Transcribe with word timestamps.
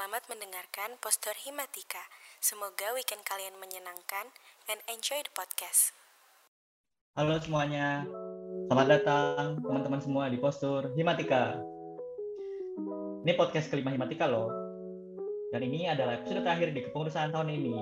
Selamat 0.00 0.24
mendengarkan 0.32 0.96
Postur 0.96 1.36
Himatika. 1.44 2.00
Semoga 2.40 2.96
weekend 2.96 3.20
kalian 3.20 3.52
menyenangkan 3.60 4.32
and 4.72 4.80
enjoy 4.88 5.20
the 5.20 5.28
podcast. 5.36 5.92
Halo 7.20 7.36
semuanya, 7.36 8.08
selamat 8.64 8.86
datang 8.96 9.60
teman-teman 9.60 10.00
semua 10.00 10.32
di 10.32 10.40
Postur 10.40 10.88
Himatika. 10.96 11.52
Ini 13.28 13.32
podcast 13.36 13.68
kelima 13.68 13.92
Himatika 13.92 14.24
loh. 14.24 14.48
Dan 15.52 15.68
ini 15.68 15.92
adalah 15.92 16.16
episode 16.16 16.48
terakhir 16.48 16.72
di 16.72 16.80
kepengurusan 16.80 17.36
tahun 17.36 17.52
ini. 17.60 17.76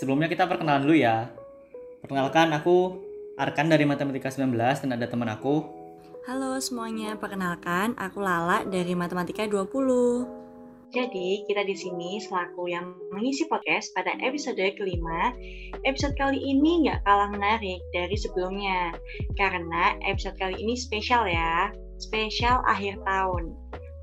Sebelumnya 0.00 0.32
kita 0.32 0.48
perkenalan 0.48 0.88
dulu 0.88 0.96
ya. 0.96 1.28
Perkenalkan 2.00 2.56
aku 2.56 2.96
Arkan 3.36 3.68
dari 3.68 3.84
Matematika 3.84 4.32
19 4.32 4.56
dan 4.56 4.90
ada 4.96 5.04
teman 5.04 5.28
aku. 5.28 5.68
Halo 6.24 6.56
semuanya, 6.64 7.20
perkenalkan 7.20 7.92
aku 8.00 8.24
Lala 8.24 8.64
dari 8.64 8.96
Matematika 8.96 9.44
20. 9.44 10.35
Jadi, 10.94 11.42
kita 11.50 11.66
di 11.66 11.74
sini 11.74 12.22
selaku 12.22 12.70
yang 12.70 12.94
mengisi 13.10 13.42
podcast 13.50 13.90
pada 13.98 14.14
episode 14.22 14.62
kelima. 14.78 15.34
Episode 15.82 16.14
kali 16.14 16.38
ini 16.38 16.86
nggak 16.86 17.02
kalah 17.02 17.26
menarik 17.34 17.82
dari 17.90 18.14
sebelumnya, 18.14 18.94
karena 19.34 19.98
episode 20.06 20.38
kali 20.38 20.54
ini 20.62 20.78
spesial 20.78 21.26
ya, 21.26 21.74
spesial 21.98 22.62
akhir 22.70 23.02
tahun. 23.02 23.50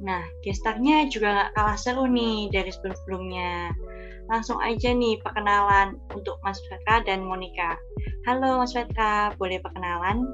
Nah, 0.04 0.28
gestarnya 0.44 1.08
juga 1.08 1.32
nggak 1.32 1.52
kalah 1.56 1.80
seru 1.80 2.04
nih 2.04 2.52
dari 2.52 2.68
sebelum-sebelumnya. 2.68 3.72
Langsung 4.28 4.60
aja 4.60 4.92
nih 4.92 5.24
perkenalan 5.24 5.96
untuk 6.12 6.36
Mas 6.44 6.60
Petra 6.68 7.00
dan 7.08 7.24
Monica. 7.24 7.80
Halo 8.28 8.60
Mas 8.60 8.76
Petra, 8.76 9.32
boleh 9.40 9.64
perkenalan? 9.64 10.28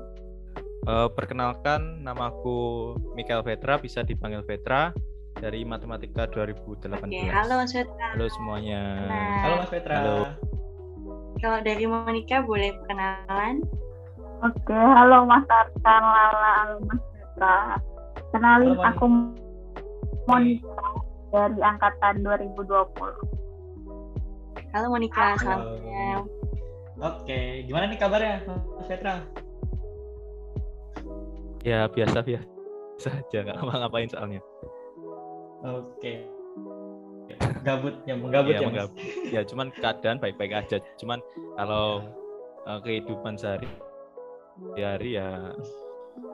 Uh, 0.89 1.05
perkenalkan, 1.13 2.02
namaku 2.02 2.97
Mikael 3.13 3.45
Petra, 3.45 3.78
bisa 3.78 4.02
dipanggil 4.02 4.41
Petra 4.41 4.89
dari 5.39 5.63
Matematika 5.63 6.27
2018. 6.27 6.99
Oke, 6.99 7.31
halo 7.31 7.63
Mas 7.63 7.71
Petra. 7.71 8.07
Halo 8.13 8.27
semuanya. 8.27 8.81
Nah, 9.07 9.39
halo 9.47 9.55
Mas 9.63 9.71
Petra. 9.71 9.95
Halo. 10.03 10.27
Kalau 11.39 11.59
dari 11.63 11.87
Monica 11.87 12.43
boleh 12.43 12.75
perkenalan? 12.83 13.63
Oke, 14.43 14.75
halo 14.75 15.23
Mas 15.23 15.47
Arkan, 15.47 16.03
Lala, 16.03 16.51
halo 16.63 16.75
Mas 16.83 16.99
Petra. 16.99 17.79
Kenalin 18.35 18.75
halo, 18.75 18.83
aku 18.83 19.05
Monica 20.27 20.83
dari 21.31 21.59
angkatan 21.63 22.15
2020. 22.21 22.59
Halo 24.69 24.85
Monica, 24.91 25.39
selamat 25.39 25.81
malam. 25.81 26.27
Oke, 26.99 27.63
gimana 27.63 27.87
nih 27.87 27.95
kabarnya 27.95 28.43
Mas 28.75 28.87
Petra? 28.91 29.23
Ya 31.63 31.87
biasa 31.87 32.23
biasa 32.23 32.47
saja, 32.99 33.37
nggak 33.47 33.55
ngapa-ngapain 33.55 34.11
soalnya. 34.11 34.43
Oke. 35.63 36.27
Gabut 37.61 37.95
ya, 38.07 38.15
menggabut 38.15 38.55
ya, 38.55 38.59
ya, 38.63 38.67
menggabut. 38.67 38.97
ya 39.29 39.41
cuman 39.43 39.67
keadaan 39.75 40.17
baik-baik 40.17 40.53
aja. 40.55 40.77
Cuman 40.97 41.19
kalau 41.59 42.03
uh, 42.66 42.79
kehidupan 42.81 43.35
sehari 43.35 43.67
hari 44.79 45.19
ya 45.19 45.53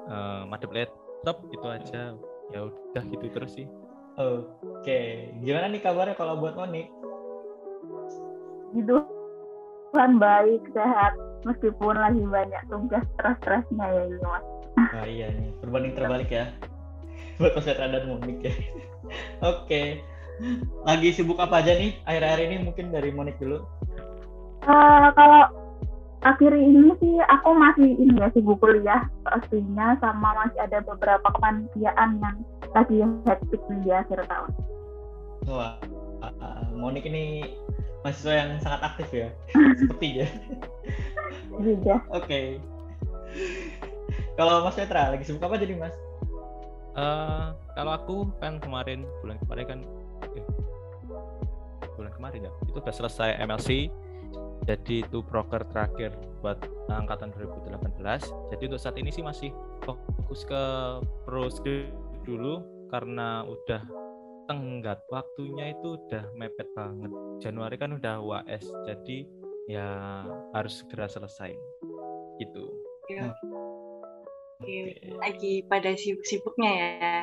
uh, 0.09 0.45
madep 0.45 0.71
laptop 0.71 1.41
itu 1.49 1.67
aja. 1.67 2.13
Ya 2.53 2.59
udah 2.69 3.03
gitu 3.09 3.25
terus 3.33 3.57
sih. 3.57 3.67
Oke, 4.15 5.33
gimana 5.43 5.67
nih 5.67 5.81
kabarnya 5.83 6.15
kalau 6.15 6.39
buat 6.39 6.55
Monik? 6.55 6.87
Hidup 8.71 9.03
Tuhan 9.91 10.19
baik, 10.19 10.63
sehat, 10.71 11.19
meskipun 11.43 11.95
lagi 11.99 12.23
banyak 12.23 12.63
tugas 12.71 13.03
stres-stresnya 13.15 13.85
ya 13.91 14.01
ini 14.07 14.19
mas. 14.23 14.43
Nah, 14.75 15.05
iya 15.07 15.27
nih, 15.31 15.51
berbanding 15.59 15.93
terbalik 15.95 16.29
ya. 16.31 16.51
Buat 17.39 17.59
Mas 17.59 17.67
dan 17.67 18.07
Monik 18.07 18.39
ya. 18.39 18.53
Oke. 19.43 20.03
Lagi 20.83 21.09
sibuk 21.15 21.39
apa 21.39 21.63
aja 21.63 21.79
nih 21.79 21.95
akhir-akhir 22.03 22.39
ini 22.51 22.55
mungkin 22.67 22.91
dari 22.91 23.09
Monik 23.15 23.39
dulu? 23.39 23.63
Uh, 24.65 25.07
kalau 25.15 25.47
akhir 26.25 26.51
ini 26.57 26.91
sih 26.99 27.15
aku 27.29 27.53
masih 27.53 27.95
ini 27.95 28.17
ya 28.17 28.27
sibuk 28.33 28.57
kuliah 28.57 29.05
pastinya 29.21 29.93
sama 30.01 30.33
masih 30.43 30.59
ada 30.65 30.81
beberapa 30.81 31.27
kepanitiaan 31.29 32.19
yang 32.19 32.35
lagi 32.73 32.97
hektik 33.29 33.61
di 33.85 33.89
akhir 33.93 34.25
tahun. 34.27 34.51
Wah, 35.47 35.77
uh, 36.25 36.67
Monik 36.75 37.07
ini 37.07 37.55
mahasiswa 38.03 38.33
yang 38.33 38.49
sangat 38.59 38.81
aktif 38.83 39.07
ya, 39.13 39.29
sepertinya. 39.79 40.27
Iya. 41.61 41.97
Oke. 42.11 42.27
Okay. 42.27 42.45
Kalau 44.35 44.67
Mas 44.67 44.75
Petra 44.75 45.15
lagi 45.15 45.23
sibuk 45.23 45.47
apa 45.47 45.55
jadi 45.55 45.79
Mas? 45.79 45.95
Uh, 46.95 47.51
kalau 47.75 47.91
aku 47.91 48.15
kan 48.39 48.55
kemarin 48.63 49.03
bulan 49.19 49.35
kemarin 49.43 49.65
kan 49.67 49.79
eh, 50.31 50.45
bulan 51.99 52.11
kemarin 52.15 52.47
ya 52.47 52.51
itu 52.71 52.79
udah 52.79 52.95
selesai 52.95 53.35
MLC 53.43 53.91
jadi 54.63 55.03
itu 55.03 55.19
broker 55.19 55.67
terakhir 55.75 56.15
buat 56.39 56.55
angkatan 56.87 57.35
2018 57.35 57.99
jadi 58.55 58.63
untuk 58.71 58.79
saat 58.79 58.95
ini 58.95 59.11
sih 59.11 59.27
masih 59.27 59.51
fokus 59.83 60.47
ke 60.47 60.63
pro 61.27 61.51
dulu 62.23 62.63
karena 62.87 63.43
udah 63.43 63.83
tenggat 64.45 65.01
waktunya 65.09 65.73
itu 65.73 65.97
udah 65.97 66.23
mepet 66.37 66.69
banget. 66.77 67.11
Januari 67.41 67.75
kan 67.81 67.97
udah 67.97 68.21
UAS 68.21 68.65
jadi 68.85 69.25
ya 69.65 69.89
harus 70.53 70.85
segera 70.85 71.09
selesai. 71.09 71.53
Gitu. 72.37 72.65
Ya. 73.09 73.33
Lagi 75.19 75.65
pada 75.67 75.91
sibuk-sibuknya 75.95 76.71
ya. 76.71 77.15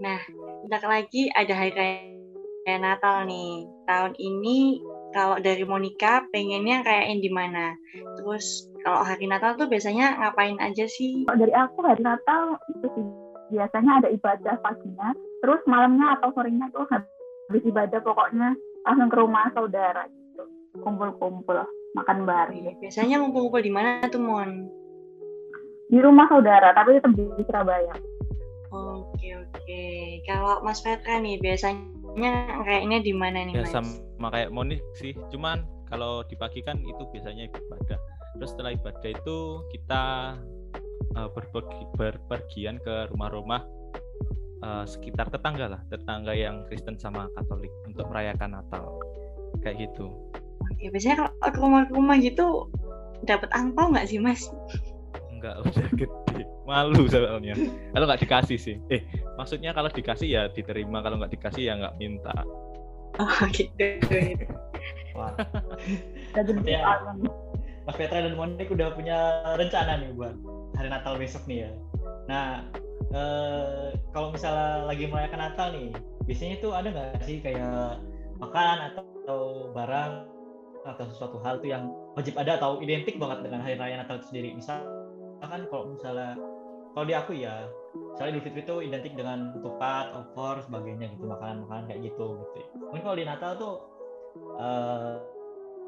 Nah, 0.00 0.20
bentar 0.66 0.82
lagi 0.84 1.32
ada 1.32 1.52
hari 1.56 1.72
raya 1.72 2.76
Natal 2.78 3.24
nih. 3.24 3.64
Tahun 3.88 4.12
ini 4.20 4.80
kalau 5.10 5.42
dari 5.42 5.64
Monica 5.66 6.24
pengennya 6.30 6.86
kayak 6.86 7.06
yang 7.10 7.20
di 7.20 7.30
mana? 7.32 7.74
Terus 8.20 8.68
kalau 8.84 9.02
hari 9.02 9.26
Natal 9.26 9.56
tuh 9.56 9.66
biasanya 9.66 10.20
ngapain 10.20 10.60
aja 10.60 10.86
sih? 10.86 11.26
Kalau 11.26 11.38
dari 11.40 11.54
aku 11.54 11.78
hari 11.82 12.02
Natal 12.04 12.60
itu 12.70 12.86
sih 12.94 13.06
biasanya 13.50 13.92
ada 13.98 14.08
ibadah 14.14 14.54
paginya, 14.62 15.10
terus 15.42 15.60
malamnya 15.66 16.14
atau 16.18 16.30
sorenya 16.38 16.70
tuh 16.70 16.86
habis 16.86 17.62
ibadah 17.66 17.98
pokoknya 17.98 18.54
langsung 18.86 19.10
ke 19.10 19.16
rumah 19.18 19.50
saudara 19.50 20.06
gitu. 20.06 20.42
Kumpul-kumpul, 20.78 21.66
makan 21.98 22.18
bareng. 22.22 22.78
Biasanya 22.78 23.18
ngumpul-ngumpul 23.18 23.62
di 23.66 23.72
mana 23.74 24.06
tuh, 24.06 24.22
Mon? 24.22 24.79
Di 25.90 25.98
rumah 25.98 26.30
saudara 26.30 26.70
tapi 26.70 26.96
tetap 26.96 27.12
di 27.18 27.42
Surabaya. 27.42 27.94
Oke 28.70 29.34
oke. 29.34 29.82
Kalau 30.22 30.62
Mas 30.62 30.78
Petra 30.78 31.18
nih 31.18 31.42
biasanya 31.42 32.62
kayaknya 32.62 32.98
di 33.02 33.10
mana 33.10 33.42
nih 33.50 33.58
ya, 33.58 33.66
Mas? 33.66 33.74
sama 33.74 34.30
kayak 34.30 34.54
Monik 34.54 34.78
sih. 34.94 35.12
Cuman 35.34 35.66
kalau 35.90 36.22
di 36.22 36.38
pagi 36.38 36.62
kan 36.62 36.78
itu 36.78 37.02
biasanya 37.10 37.50
ibadah. 37.50 37.98
Terus 38.38 38.48
setelah 38.54 38.72
ibadah 38.78 39.10
itu 39.10 39.36
kita 39.74 40.02
uh, 41.18 41.28
berpergi, 41.34 41.82
berpergian 41.98 42.78
ke 42.78 43.10
rumah-rumah 43.10 43.66
uh, 44.62 44.86
sekitar 44.86 45.26
tetangga 45.34 45.66
lah, 45.66 45.82
tetangga 45.90 46.30
yang 46.30 46.62
Kristen 46.70 46.94
sama 46.94 47.26
Katolik 47.34 47.74
untuk 47.90 48.06
merayakan 48.06 48.54
Natal. 48.54 48.86
Kayak 49.66 49.90
gitu. 49.90 50.14
Oke, 50.70 50.94
biasanya 50.94 51.26
kalau 51.26 51.50
ke 51.50 51.58
rumah-rumah 51.58 52.16
gitu 52.22 52.70
dapat 53.26 53.50
angpau 53.50 53.90
nggak 53.90 54.06
sih 54.06 54.22
Mas? 54.22 54.46
Enggak 55.40 55.56
udah 55.64 55.88
gede. 55.96 56.42
Malu 56.68 57.08
soalnya. 57.08 57.56
Kalau 57.96 58.04
nggak 58.04 58.20
dikasih 58.22 58.58
sih. 58.60 58.76
Eh 58.92 59.02
maksudnya 59.40 59.72
kalau 59.72 59.88
dikasih 59.88 60.28
ya 60.28 60.42
diterima 60.52 61.00
kalau 61.00 61.16
nggak 61.16 61.32
dikasih 61.32 61.72
ya 61.72 61.80
nggak 61.80 61.96
minta. 61.96 62.36
Oh 63.16 63.40
gitu. 63.56 63.88
Wah. 65.16 65.32
Ya, 66.62 67.02
Mas 67.82 67.98
Petra 67.98 68.22
dan 68.22 68.38
Monik 68.38 68.70
udah 68.70 68.94
punya 68.94 69.42
rencana 69.58 69.98
nih 69.98 70.14
buat 70.14 70.38
hari 70.78 70.88
Natal 70.94 71.18
besok 71.18 71.42
nih 71.50 71.66
ya. 71.66 71.70
Nah 72.30 72.62
eh, 73.10 73.98
kalau 74.14 74.30
misalnya 74.30 74.86
lagi 74.86 75.10
merayakan 75.10 75.40
Natal 75.50 75.74
nih 75.74 75.90
biasanya 76.22 76.56
tuh 76.62 76.70
ada 76.70 76.88
nggak 76.94 77.26
sih 77.26 77.42
kayak 77.42 77.98
makanan 78.38 78.94
atau, 78.94 79.04
atau 79.26 79.42
barang 79.74 80.12
atau 80.86 81.04
sesuatu 81.12 81.36
hal 81.44 81.60
tuh 81.60 81.68
yang 81.68 81.92
wajib 82.16 82.38
ada 82.40 82.56
atau 82.56 82.80
identik 82.80 83.20
banget 83.20 83.44
dengan 83.44 83.60
hari 83.60 83.76
raya 83.76 84.00
Natal 84.00 84.22
itu 84.22 84.32
sendiri? 84.32 84.56
Misal 84.56 84.80
kan 85.46 85.62
kalau 85.70 85.84
misalnya 85.94 86.36
kalau 86.92 87.06
di 87.06 87.14
aku 87.14 87.32
ya 87.38 87.70
misalnya 88.14 88.30
Idul 88.36 88.44
Fitri 88.44 88.62
itu 88.66 88.76
identik 88.82 89.12
dengan 89.14 89.38
ketupat, 89.54 90.06
opor, 90.14 90.62
sebagainya 90.66 91.06
gitu 91.16 91.24
makanan-makanan 91.30 91.84
kayak 91.90 92.00
gitu 92.10 92.26
gitu. 92.42 92.60
Mungkin 92.90 93.02
kalau 93.02 93.16
di 93.16 93.26
Natal 93.26 93.52
tuh 93.56 93.74
uh, 94.58 95.14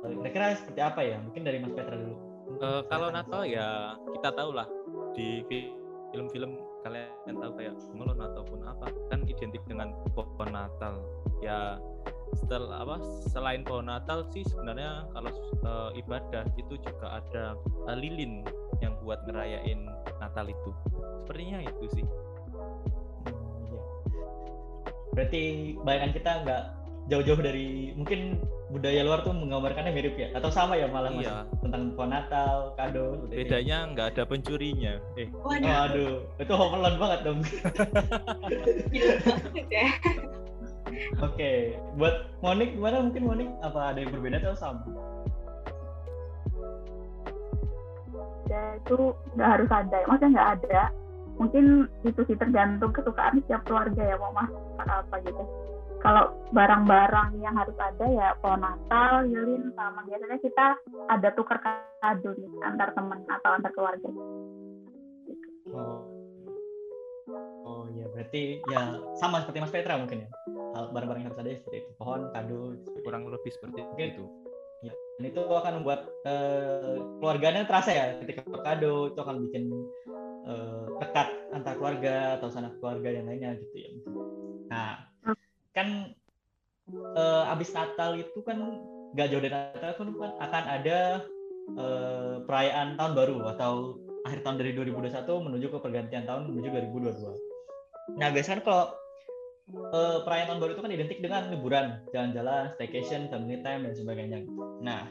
kira-kira 0.02 0.58
seperti 0.58 0.81
apa 0.82 1.00
ya? 1.02 1.16
Mungkin 1.22 1.43
dari 1.43 1.58
Mas 1.62 1.75
Petra 1.75 1.94
dulu. 1.94 2.16
Uh, 2.58 2.82
kalau 2.90 3.08
Natal 3.10 3.43
ya 3.46 3.99
kita 4.19 4.28
tahu 4.34 4.50
lah 4.54 4.66
di 5.14 5.43
film-film 6.12 6.58
kalian 6.82 7.37
tahu 7.38 7.52
kayak 7.54 7.75
melon 7.94 8.19
ataupun 8.19 8.60
apa 8.66 8.90
kan 9.08 9.22
identik 9.31 9.62
dengan 9.70 9.94
pohon 10.12 10.50
Natal 10.50 10.99
ya 11.38 11.78
setelah 12.37 12.84
apa 12.84 12.96
selain 13.29 13.64
pohon 13.64 13.87
Natal 13.88 14.25
sih 14.32 14.44
sebenarnya 14.44 15.05
kalau 15.12 15.32
uh, 15.64 15.90
ibadah 15.96 16.44
itu 16.56 16.76
juga 16.81 17.20
ada 17.20 17.56
uh, 17.88 17.96
lilin 17.96 18.44
yang 18.81 18.96
buat 19.05 19.25
ngerayain 19.29 19.88
Natal 20.20 20.49
itu 20.49 20.70
sepertinya 21.20 21.61
itu 21.64 21.87
sih 21.93 22.05
hmm, 22.05 23.69
iya. 23.69 23.82
berarti 25.12 25.43
bayangan 25.84 26.12
kita 26.17 26.31
nggak 26.44 26.62
jauh-jauh 27.11 27.43
dari 27.43 27.93
mungkin 27.99 28.38
budaya 28.73 29.05
luar 29.05 29.20
tuh 29.20 29.37
menggambarkannya 29.37 29.93
mirip 29.93 30.17
ya 30.17 30.32
atau 30.32 30.49
sama 30.49 30.78
ya 30.78 30.88
malah 30.88 31.12
Mas? 31.12 31.28
Iya. 31.28 31.44
tentang 31.61 31.93
pohon 31.93 32.08
Natal 32.08 32.73
kado 32.78 33.28
itu. 33.28 33.44
Bedanya 33.44 33.85
nggak 33.93 34.17
ada 34.17 34.25
pencurinya. 34.25 34.96
Eh, 35.20 35.28
Waduh, 35.44 35.69
Waduh, 35.69 36.25
itu 36.40 36.52
home 36.56 36.81
alone 36.81 36.96
banget 36.96 37.20
dong. 37.20 37.44
Oke, 41.22 41.76
buat 41.99 42.31
Monik 42.40 42.75
gimana? 42.75 43.02
Mungkin 43.04 43.22
Monik 43.25 43.49
apa 43.62 43.94
ada 43.94 43.99
yang 44.02 44.12
berbeda 44.14 44.43
atau 44.43 44.56
sama? 44.58 44.82
ya 48.52 48.76
itu 48.76 48.96
nggak 49.32 49.50
harus 49.56 49.70
ada 49.72 49.96
maksudnya 50.04 50.31
nggak 50.37 50.50
ada 50.60 50.82
mungkin 51.40 51.64
itu 52.04 52.20
sih 52.28 52.37
tergantung 52.37 52.93
kesukaan 52.93 53.40
setiap 53.40 53.64
keluarga 53.64 54.02
ya 54.04 54.16
mau 54.20 54.32
masak 54.37 54.84
apa 54.84 55.16
gitu 55.25 55.44
kalau 56.02 56.34
barang-barang 56.50 57.38
yang 57.38 57.54
harus 57.54 57.78
ada 57.78 58.02
ya 58.10 58.34
pohon 58.43 58.58
Natal, 58.58 59.22
lilin 59.22 59.70
sama 59.78 60.02
biasanya 60.02 60.34
kita 60.43 60.66
ada 61.06 61.31
tukar 61.38 61.62
kado 61.62 62.34
nih 62.34 62.50
antar 62.66 62.90
teman 62.99 63.22
atau 63.31 63.50
antar 63.54 63.70
keluarga. 63.70 64.10
Oh. 65.70 66.02
Oh 67.62 67.87
iya, 67.94 68.10
berarti 68.10 68.58
ya 68.66 68.99
sama 69.14 69.46
seperti 69.46 69.62
Mas 69.62 69.70
Petra 69.70 69.94
mungkin 69.94 70.26
ya. 70.26 70.28
Hal 70.73 70.85
barang-barang 70.89 71.21
yang 71.21 71.31
harus 71.33 71.41
ada 71.41 71.51
seperti 71.53 71.77
itu, 71.85 71.91
pohon, 72.01 72.21
kado, 72.33 72.77
kurang 73.05 73.29
lebih 73.29 73.51
seperti 73.53 73.85
Oke. 73.85 74.05
itu. 74.17 74.25
Ya, 74.83 74.93
dan 75.21 75.25
itu 75.31 75.41
akan 75.47 75.73
membuat 75.79 76.11
eh, 76.27 76.99
keluarganya 77.23 77.63
terasa 77.63 77.95
ya 77.95 78.19
ketika 78.19 78.43
kado 78.67 79.15
itu 79.15 79.21
akan 79.23 79.37
bikin 79.47 79.71
eh, 80.49 80.85
dekat 80.99 81.29
antar 81.55 81.79
keluarga 81.79 82.41
atau 82.41 82.51
sanak 82.51 82.75
keluarga 82.83 83.15
yang 83.15 83.31
lainnya 83.31 83.55
gitu 83.63 83.77
ya. 83.79 83.91
Nah, 84.73 85.07
kan 85.71 86.11
eh, 86.91 87.53
abis 87.55 87.71
Natal 87.71 88.19
itu 88.19 88.43
kan 88.43 88.59
nggak 89.13 89.29
jauh 89.31 89.43
dari 89.45 89.55
Natal 89.55 89.93
kan 89.95 90.09
kan 90.19 90.33
akan 90.51 90.65
ada 90.67 90.99
eh, 91.79 92.35
perayaan 92.43 92.99
tahun 92.99 93.13
baru 93.15 93.37
atau 93.55 94.03
akhir 94.27 94.43
tahun 94.47 94.57
dari 94.59 94.73
2021 94.75 95.47
menuju 95.47 95.67
ke 95.71 95.79
pergantian 95.79 96.25
tahun 96.27 96.51
menuju 96.51 96.69
2022. 96.91 98.19
Nah, 98.19 98.29
biasanya 98.35 98.63
kan 98.63 98.65
kalau 98.67 98.85
eh, 99.73 100.19
perayaan 100.25 100.49
tahun 100.53 100.61
baru 100.61 100.73
itu 100.77 100.83
kan 100.85 100.93
identik 100.93 101.19
dengan 101.25 101.43
liburan, 101.49 101.87
jalan-jalan, 102.13 102.73
staycation, 102.77 103.29
family 103.33 103.61
time 103.65 103.89
dan 103.89 103.95
sebagainya. 103.97 104.39
Nah, 104.85 105.09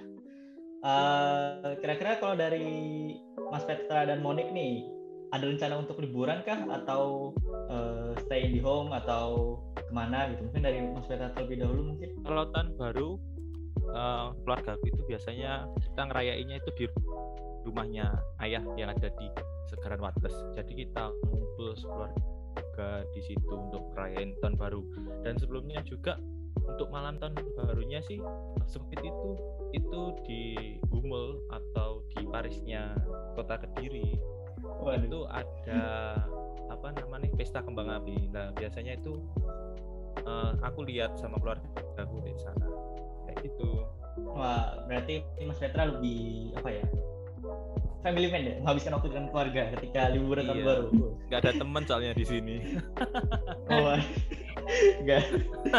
eh, 0.86 1.76
kira-kira 1.82 2.22
kalau 2.22 2.38
dari 2.38 2.70
Mas 3.50 3.66
Petra 3.66 4.06
dan 4.06 4.22
Monik 4.22 4.54
nih, 4.54 4.86
ada 5.32 5.48
rencana 5.48 5.80
untuk 5.80 6.04
liburan 6.04 6.44
kah 6.44 6.60
atau 6.84 7.32
eh, 7.72 8.12
stay 8.28 8.52
the 8.52 8.62
home 8.62 8.92
atau 8.92 9.58
ke 9.76 9.92
mana 9.96 10.30
gitu? 10.36 10.46
Mungkin 10.52 10.64
dari 10.64 10.80
Mas 10.92 11.08
Petra 11.08 11.32
terlebih 11.34 11.64
dahulu 11.66 11.96
mungkin. 11.96 12.10
Kalau 12.22 12.44
tahun 12.52 12.70
baru 12.78 13.10
eh, 13.92 14.28
keluarga 14.44 14.74
itu 14.86 15.02
biasanya 15.08 15.66
kita 15.80 16.02
ngerayainnya 16.12 16.58
itu 16.60 16.72
di 16.78 16.86
rumahnya 17.62 18.10
ayah 18.42 18.64
yang 18.76 18.90
ada 18.92 19.10
di 19.10 19.28
Segaran 19.70 20.02
Wates. 20.02 20.34
Jadi 20.58 20.86
kita 20.86 21.14
ngumpul 21.30 21.78
keluarga 21.80 22.41
di 23.12 23.22
situ 23.24 23.54
untuk 23.54 23.92
merayain 23.94 24.36
tahun 24.40 24.56
baru. 24.58 24.82
Dan 25.24 25.38
sebelumnya 25.38 25.82
juga 25.86 26.18
untuk 26.62 26.88
malam 26.92 27.18
tahun 27.18 27.36
barunya 27.58 28.00
sih 28.06 28.22
sempit 28.68 29.02
itu 29.02 29.32
itu 29.72 30.02
di 30.28 30.42
Gumel 30.92 31.40
atau 31.50 32.04
di 32.12 32.28
Parisnya 32.28 32.96
kota 33.36 33.60
Kediri 33.60 34.20
itu 34.82 35.20
ada 35.30 35.82
apa 36.70 36.88
namanya 36.98 37.30
pesta 37.38 37.62
kembang 37.62 37.90
api. 37.90 38.30
Nah 38.32 38.54
biasanya 38.56 38.98
itu 38.98 39.22
eh, 40.26 40.52
aku 40.62 40.86
lihat 40.86 41.18
sama 41.18 41.38
keluarga 41.42 41.66
aku 41.98 42.22
di 42.26 42.34
sana 42.38 42.68
kayak 43.28 43.38
gitu. 43.46 43.86
Wah, 44.36 44.84
berarti 44.92 45.24
Mas 45.48 45.60
Petra 45.60 45.88
lebih 45.88 46.52
apa 46.60 46.70
ya? 46.72 46.86
Family 48.02 48.28
man 48.28 48.42
ya, 48.42 48.54
menghabiskan 48.60 48.98
waktu 48.98 49.08
dengan 49.10 49.26
keluarga 49.30 49.62
ketika 49.78 50.02
liburan 50.10 50.44
tahun 50.44 50.58
Iya. 50.58 50.66
baru. 50.66 50.86
Nggak 51.30 51.40
ada 51.40 51.52
teman 51.54 51.82
soalnya 51.86 52.14
di 52.14 52.26
sini. 52.26 52.56
Oh, 53.72 53.96
enggak, 55.00 55.24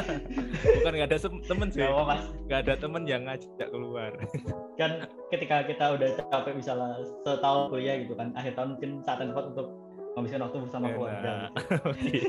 Bukan 0.81 0.93
nggak 0.97 1.09
ada 1.13 1.19
temen 1.21 1.69
sih. 1.69 1.79
enggak 1.79 1.93
apa 1.93 2.05
Mas. 2.09 2.25
Nggak 2.49 2.61
ada 2.65 2.75
temen 2.81 3.03
yang 3.05 3.23
ngajak 3.29 3.69
keluar. 3.69 4.11
Kan 4.81 4.91
ketika 5.29 5.57
kita 5.69 5.85
udah 5.93 6.09
capek 6.17 6.53
misalnya 6.57 6.97
setahun 7.21 7.69
kuliah 7.69 8.01
gitu 8.01 8.17
kan, 8.17 8.33
akhir 8.33 8.57
tahun 8.57 8.75
mungkin 8.75 8.91
saat 9.05 9.21
yang 9.21 9.31
tepat 9.37 9.45
untuk 9.53 9.67
menghabiskan 10.15 10.41
waktu 10.41 10.57
bersama 10.65 10.87
keluarga. 10.89 11.21
Nah, 11.21 11.49
gitu. 11.53 11.75
oke. 11.85 12.21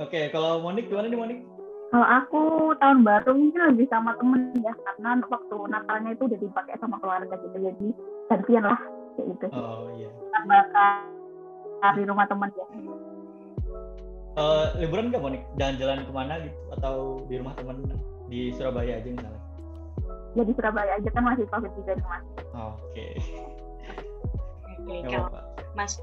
Oke, 0.00 0.20
kalau 0.30 0.52
Monik 0.60 0.88
gimana 0.88 1.06
nih 1.06 1.18
Monik? 1.20 1.38
Kalau 1.92 2.08
aku 2.08 2.72
tahun 2.80 3.04
baru 3.04 3.36
mungkin 3.36 3.76
lebih 3.76 3.84
sama 3.92 4.16
temen 4.16 4.56
ya 4.64 4.72
karena 4.72 5.20
waktu 5.28 5.56
Natalnya 5.68 6.16
itu 6.16 6.24
udah 6.24 6.38
dipakai 6.40 6.80
sama 6.80 6.96
keluarga 7.04 7.36
gitu 7.36 7.52
jadi 7.60 7.88
gantian 8.32 8.64
lah 8.64 8.80
kayak 9.12 9.26
gitu. 9.36 9.46
Oh 9.52 9.92
iya. 10.00 10.08
Kan 10.32 10.42
bakal 10.48 11.92
di 11.92 12.02
rumah 12.08 12.24
teman 12.24 12.48
ya. 12.56 12.64
Eh, 14.32 14.66
liburan 14.80 15.12
nggak 15.12 15.20
Monik? 15.20 15.44
Jalan-jalan 15.60 16.08
ke 16.08 16.12
mana 16.16 16.34
gitu? 16.40 16.56
Atau 16.80 16.94
di 17.28 17.34
rumah 17.36 17.52
teman 17.60 17.84
di 18.32 18.56
Surabaya 18.56 18.96
aja 18.96 19.08
misalnya? 19.12 19.42
Ya 20.32 20.42
di 20.48 20.52
Surabaya 20.56 20.96
aja 20.96 21.08
kan 21.12 21.22
masih 21.28 21.44
covid 21.52 21.76
juga 21.76 21.92
nih 21.92 22.06
mas. 22.08 22.24
Oke. 22.56 23.06
Oke, 24.88 24.96
kalau. 25.12 25.28
Mas 25.76 26.00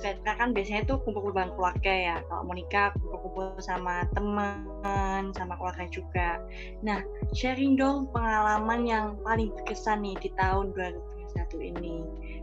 Petra 0.00 0.32
kan 0.40 0.56
biasanya 0.56 0.88
tuh 0.88 0.98
kumpul-kumpul 1.04 1.54
keluarga 1.54 1.92
ya. 1.92 2.16
Kalau 2.26 2.42
Monica 2.48 2.90
kumpul-kumpul 2.98 3.60
sama 3.60 4.08
teman, 4.16 5.30
sama 5.36 5.54
keluarga 5.60 5.84
juga. 5.92 6.40
Nah, 6.80 7.04
sharing 7.36 7.76
dong 7.76 8.08
pengalaman 8.10 8.88
yang 8.88 9.06
paling 9.22 9.52
berkesan 9.54 10.00
nih 10.00 10.16
di 10.24 10.32
tahun 10.40 10.72
2021 10.72 11.70
ini. 11.76 11.96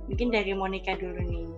Mungkin 0.07 0.29
dari 0.29 0.53
Monica 0.53 0.93
dulu 0.95 1.17
nih. 1.17 1.49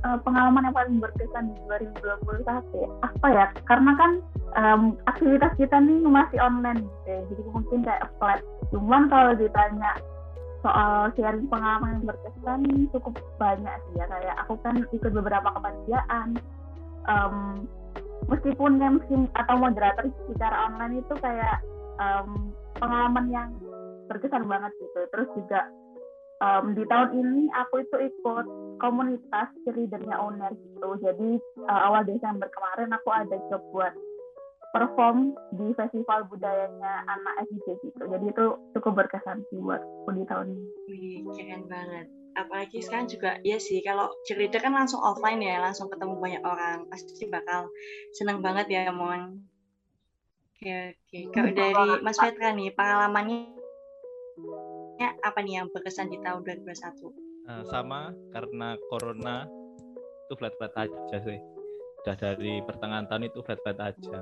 Eh, 0.00 0.18
pengalaman 0.24 0.64
yang 0.64 0.72
paling 0.72 0.96
berkesan 0.96 1.52
di 1.52 1.60
2021 1.68 2.72
ya 2.72 2.88
apa 3.04 3.26
ya 3.28 3.46
karena 3.68 3.92
kan 4.00 4.10
em, 4.56 4.82
aktivitas 5.04 5.52
kita 5.60 5.76
nih 5.76 6.00
masih 6.08 6.40
online 6.40 6.88
gitu 7.04 7.36
jadi 7.36 7.42
mungkin 7.52 7.78
kayak 7.84 8.08
flat 8.16 8.40
cuman 8.72 9.12
kalau 9.12 9.36
ditanya 9.36 10.00
soal 10.60 11.08
sharing 11.16 11.48
pengalaman 11.48 12.00
yang 12.00 12.04
berkesan 12.08 12.60
cukup 12.92 13.14
banyak 13.40 13.76
sih 13.90 13.94
ya. 14.00 14.06
Kayak 14.08 14.36
aku 14.44 14.54
kan 14.60 14.76
ikut 14.92 15.12
beberapa 15.12 15.48
kepanitiaan. 15.56 16.28
Em, 17.08 17.34
meskipun 18.28 18.76
MC 18.78 19.08
atau 19.34 19.56
moderator 19.56 20.06
secara 20.28 20.68
online 20.68 21.00
itu 21.00 21.14
kayak 21.18 21.64
em, 22.00 22.52
pengalaman 22.76 23.26
yang 23.32 23.48
berkesan 24.08 24.44
banget 24.44 24.72
gitu. 24.76 25.00
Terus 25.08 25.28
juga 25.32 25.60
em, 26.44 26.76
di 26.76 26.84
tahun 26.88 27.10
ini 27.16 27.42
aku 27.56 27.84
itu 27.84 27.96
ikut 28.12 28.46
komunitas 28.80 29.48
cheerleadernya 29.62 30.16
owner 30.16 30.50
gitu. 30.56 30.88
Jadi 31.04 31.30
uh, 31.68 31.80
awal 31.92 32.08
Desember 32.08 32.48
kemarin 32.48 32.90
aku 32.96 33.12
ada 33.12 33.36
job 33.52 33.60
buat 33.70 33.92
perform 34.70 35.34
di 35.54 35.74
festival 35.74 36.26
budayanya 36.30 37.02
anak 37.10 37.46
FIB 37.50 37.66
gitu. 37.90 38.02
Jadi 38.06 38.26
itu 38.30 38.44
cukup 38.78 39.04
berkesan 39.04 39.42
sih 39.50 39.58
buat 39.58 39.82
aku 39.82 40.10
di 40.14 40.24
tahun 40.30 40.46
ini. 40.54 40.66
Wih, 40.86 41.26
keren 41.34 41.66
banget. 41.66 42.06
Apalagi 42.38 42.78
sekarang 42.78 43.10
juga, 43.10 43.42
ya 43.42 43.58
sih, 43.58 43.82
kalau 43.82 44.06
cheerleader 44.22 44.62
kan 44.62 44.70
langsung 44.70 45.02
offline 45.02 45.42
ya, 45.42 45.58
langsung 45.58 45.90
ketemu 45.90 46.14
banyak 46.22 46.42
orang. 46.46 46.86
Pasti 46.86 47.26
bakal 47.26 47.66
seneng 48.14 48.38
banget 48.38 48.70
ya, 48.70 48.94
Mon. 48.94 49.42
Oke, 50.54 50.94
oke. 50.94 51.18
Kalau 51.34 51.50
dari 51.50 51.88
Mas 52.06 52.20
Petra 52.20 52.54
nih, 52.54 52.70
pengalamannya 52.70 53.50
apa 55.26 55.38
nih 55.42 55.58
yang 55.58 55.66
berkesan 55.74 56.12
di 56.12 56.22
tahun 56.22 56.46
2021? 56.46 57.10
Nah, 57.50 57.66
sama 57.66 58.14
karena 58.30 58.78
corona 58.86 59.48
itu 60.28 60.34
flat-flat 60.38 60.70
aja 60.78 61.16
sih. 61.26 61.40
Udah 62.04 62.14
dari 62.14 62.62
pertengahan 62.62 63.10
tahun 63.10 63.26
itu 63.26 63.42
flat-flat 63.42 63.80
aja. 63.90 64.20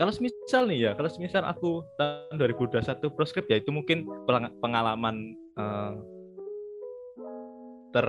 Kalau 0.00 0.16
misal 0.16 0.64
nih 0.64 0.78
ya, 0.80 0.90
kalau 0.96 1.12
misal 1.20 1.44
aku 1.44 1.84
tahun 2.00 2.40
2021 2.40 3.04
proskip 3.12 3.44
ya 3.52 3.60
itu 3.60 3.68
mungkin 3.68 4.08
pengalaman 4.64 5.36
eh, 5.60 5.92
ter 7.92 8.08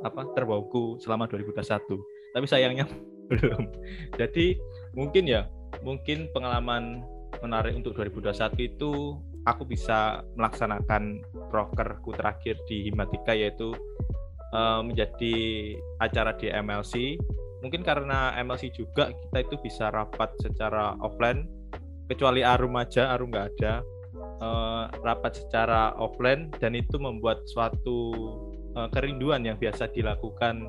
apa 0.00 0.32
terbauku 0.32 0.96
selama 0.96 1.28
2021. 1.28 1.60
Tapi 2.32 2.46
sayangnya 2.48 2.88
belum. 3.28 3.68
Jadi 4.16 4.56
mungkin 4.96 5.28
ya, 5.28 5.44
mungkin 5.84 6.32
pengalaman 6.32 7.04
menarik 7.44 7.76
untuk 7.76 7.92
2021 8.00 8.56
itu 8.72 9.20
aku 9.44 9.68
bisa 9.68 10.24
melaksanakan 10.40 11.20
prokerku 11.52 12.16
terakhir 12.16 12.56
di 12.64 12.88
Himatika 12.88 13.36
yaitu 13.36 13.76
eh, 14.56 14.80
menjadi 14.80 15.36
acara 16.00 16.32
di 16.32 16.48
MLC. 16.48 17.20
Mungkin 17.64 17.82
karena 17.82 18.36
MLC 18.36 18.72
juga 18.74 19.12
kita 19.12 19.38
itu 19.44 19.56
bisa 19.62 19.88
rapat 19.88 20.32
secara 20.40 20.96
offline, 21.00 21.48
kecuali 22.06 22.44
Arum 22.44 22.76
aja, 22.76 23.14
Arum 23.16 23.32
nggak 23.32 23.48
ada. 23.56 23.80
Eh, 24.36 24.84
rapat 25.00 25.32
secara 25.40 25.96
offline 25.96 26.52
dan 26.60 26.76
itu 26.76 27.00
membuat 27.00 27.44
suatu 27.48 28.12
eh, 28.76 28.88
kerinduan 28.92 29.44
yang 29.48 29.56
biasa 29.56 29.88
dilakukan 29.92 30.68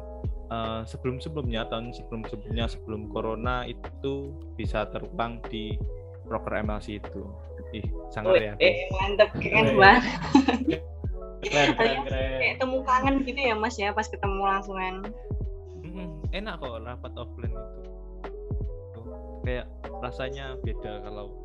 uh, 0.51 0.81
sebelum 0.87 1.19
sebelumnya 1.19 1.67
tahun 1.67 1.91
sebelum 1.91 2.23
sebelumnya 2.27 2.65
sebelum 2.71 3.11
corona 3.11 3.67
itu 3.67 4.35
bisa 4.55 4.87
terulang 4.91 5.43
di 5.51 5.75
proker 6.27 6.63
MLC 6.63 6.99
itu. 6.99 7.23
Ih 7.75 7.83
sangat 8.11 8.39
ya 8.39 8.53
eh, 8.63 8.87
mantep 8.95 9.29
keren 9.39 9.75
banget. 9.75 10.03
Keren 11.37 11.69
keren 11.75 11.99
keren. 12.07 12.31
kayak 12.41 12.55
temu 12.63 12.77
kangen 12.87 13.15
gitu 13.27 13.39
ya 13.39 13.55
mas 13.55 13.75
ya 13.75 13.91
pas 13.91 14.07
ketemu 14.07 14.41
langsungan 14.41 14.95
enak 16.33 16.53
kok 16.61 16.81
rapat 16.83 17.13
offline 17.17 17.53
itu. 17.53 17.81
Tuh, 18.93 19.05
kayak 19.45 19.65
rasanya 20.01 20.55
beda 20.61 21.03
kalau 21.05 21.37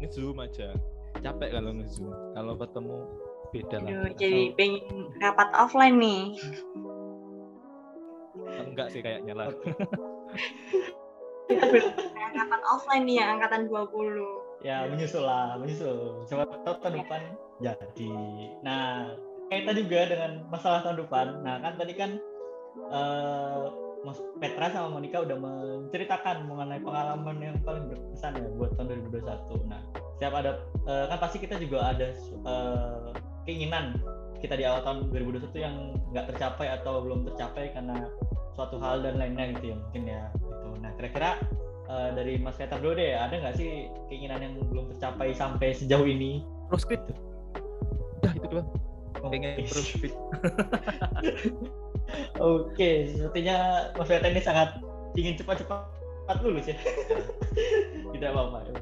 ngezoom 0.00 0.38
aja. 0.40 0.72
Capek 1.18 1.50
kalau 1.50 1.70
ngezoom 1.74 2.14
kalau 2.36 2.52
ketemu 2.56 2.96
beda 3.50 3.76
lah. 3.82 3.90
Jadi 4.14 4.42
pengen 4.54 5.12
rapat 5.18 5.48
offline 5.56 5.96
nih. 5.98 6.22
Enggak 8.64 8.94
sih 8.94 9.00
kayaknya 9.02 9.34
lah 9.34 9.48
kita 11.48 11.64
belum 11.64 11.92
angkatan 12.20 12.62
offline 12.68 13.04
nih 13.08 13.16
ya 13.24 13.26
angkatan 13.32 13.62
20 13.72 14.60
ya 14.66 14.76
menyusul 14.90 15.24
lah 15.24 15.56
menyusul. 15.56 16.22
Coba 16.28 16.44
tahun 16.62 17.00
depan 17.02 17.22
jadi. 17.64 18.12
Nah 18.60 19.16
kaitan 19.48 19.74
juga 19.80 20.00
dengan 20.12 20.30
masalah 20.52 20.84
tahun 20.84 21.08
depan. 21.08 21.26
Nah 21.40 21.54
kan 21.64 21.72
tadi 21.80 21.92
kan 21.96 22.10
uh, 22.92 23.72
Mas 24.08 24.18
Petra 24.40 24.72
sama 24.72 24.96
Monica 24.96 25.20
udah 25.20 25.36
menceritakan 25.36 26.48
mengenai 26.48 26.80
pengalaman 26.80 27.36
yang 27.44 27.56
paling 27.60 27.92
berkesan 27.92 28.40
ya 28.40 28.48
buat 28.56 28.72
tahun 28.80 29.04
2021 29.12 29.68
nah 29.68 29.80
setiap 30.16 30.32
ada 30.32 30.50
uh, 30.88 31.04
kan 31.12 31.18
pasti 31.20 31.36
kita 31.44 31.60
juga 31.60 31.92
ada 31.92 32.16
uh, 32.48 33.12
keinginan 33.44 34.00
kita 34.40 34.56
di 34.56 34.64
awal 34.64 34.80
tahun 34.80 35.12
2021 35.12 35.52
yang 35.60 35.76
nggak 36.14 36.32
tercapai 36.32 36.72
atau 36.72 37.04
belum 37.04 37.28
tercapai 37.28 37.74
karena 37.76 38.08
suatu 38.56 38.80
hal 38.80 39.04
dan 39.04 39.20
lainnya 39.20 39.54
gitu 39.58 39.74
ya 39.74 39.76
mungkin 39.76 40.02
ya 40.08 40.22
gitu. 40.40 40.68
Nah 40.82 40.90
kira-kira 40.96 41.30
uh, 41.90 42.10
dari 42.16 42.40
Mas 42.40 42.56
Petra 42.56 42.80
dulu 42.80 42.96
deh 42.96 43.14
ada 43.14 43.34
nggak 43.34 43.54
sih 43.58 43.86
keinginan 44.08 44.40
yang 44.40 44.54
belum 44.66 44.90
tercapai 44.96 45.36
sampai 45.36 45.74
sejauh 45.76 46.06
ini? 46.06 46.42
Proscript 46.70 47.06
udah 48.18 48.32
itu 48.34 48.46
doang 48.50 48.87
oh, 49.22 49.30
pengen 49.30 49.62
proscript 49.66 50.16
Oke, 52.40 53.12
sepertinya 53.12 53.88
Mas 53.92 54.08
Petra 54.08 54.32
ini 54.32 54.40
sangat 54.40 54.80
ingin 55.12 55.36
cepat-cepat 55.36 56.36
lulus 56.40 56.72
ya. 56.72 56.78
Tidak 58.16 58.28
apa-apa. 58.32 58.58
Ya. 58.64 58.80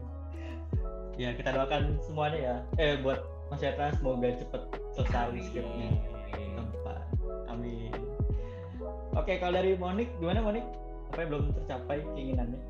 ya, 1.16 1.31
kita 1.35 1.50
doakan 1.50 1.99
semuanya 2.07 2.38
ya. 2.38 2.55
Eh, 2.78 2.95
buat 3.02 3.26
Mas 3.50 3.62
Petra 3.62 3.90
semoga 3.99 4.31
cepat 4.38 4.62
selesai 4.95 5.43
skripnya. 5.50 5.90
Tempat. 6.55 7.02
Amin. 7.50 7.95
Oke, 9.16 9.40
kalau 9.43 9.59
dari 9.59 9.75
Monik, 9.75 10.12
gimana 10.23 10.45
Monik? 10.45 10.66
Apa 11.11 11.25
yang 11.25 11.31
belum 11.33 11.45
tercapai 11.55 11.99
keinginannya? 12.14 12.61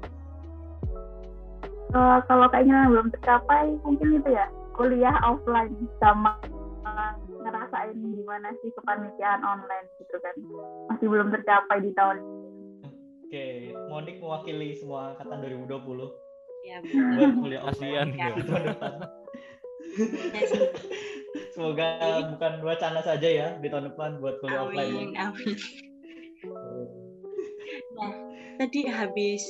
Uh, 1.96 2.18
kalau 2.28 2.46
keinginan 2.52 2.92
belum 2.92 3.08
tercapai, 3.12 3.76
mungkin 3.82 4.20
itu 4.20 4.28
ya 4.32 4.46
kuliah 4.76 5.16
offline 5.24 5.72
sama 5.98 6.36
ngerasain 7.46 7.94
gimana 7.94 8.50
sih 8.58 8.74
kepanitiaan 8.74 9.42
online 9.46 9.86
gitu 10.02 10.16
kan 10.18 10.34
masih 10.90 11.06
belum 11.06 11.30
tercapai 11.30 11.78
di 11.80 11.94
tahun 11.94 12.18
ini. 12.18 12.46
Oke, 13.26 13.46
Monik 13.90 14.22
mewakili 14.22 14.78
semua 14.78 15.14
angkatan 15.14 15.42
2020. 15.66 16.26
Ya, 16.66 16.78
buat 16.82 17.30
kuliah 17.42 17.62
offline 17.62 18.10
ya. 18.14 18.34
tahun 18.42 18.62
depan. 18.74 18.92
Semoga 21.54 21.86
bukan 22.34 22.52
wacana 22.62 23.00
saja 23.02 23.28
ya 23.30 23.48
di 23.58 23.66
tahun 23.70 23.94
depan 23.94 24.22
buat 24.22 24.38
kuliah 24.42 24.62
amin, 24.62 24.70
offline. 24.70 24.94
Amin, 24.94 25.10
amin. 25.18 25.56
Nah, 27.96 28.12
tadi 28.62 28.80
habis 28.86 29.42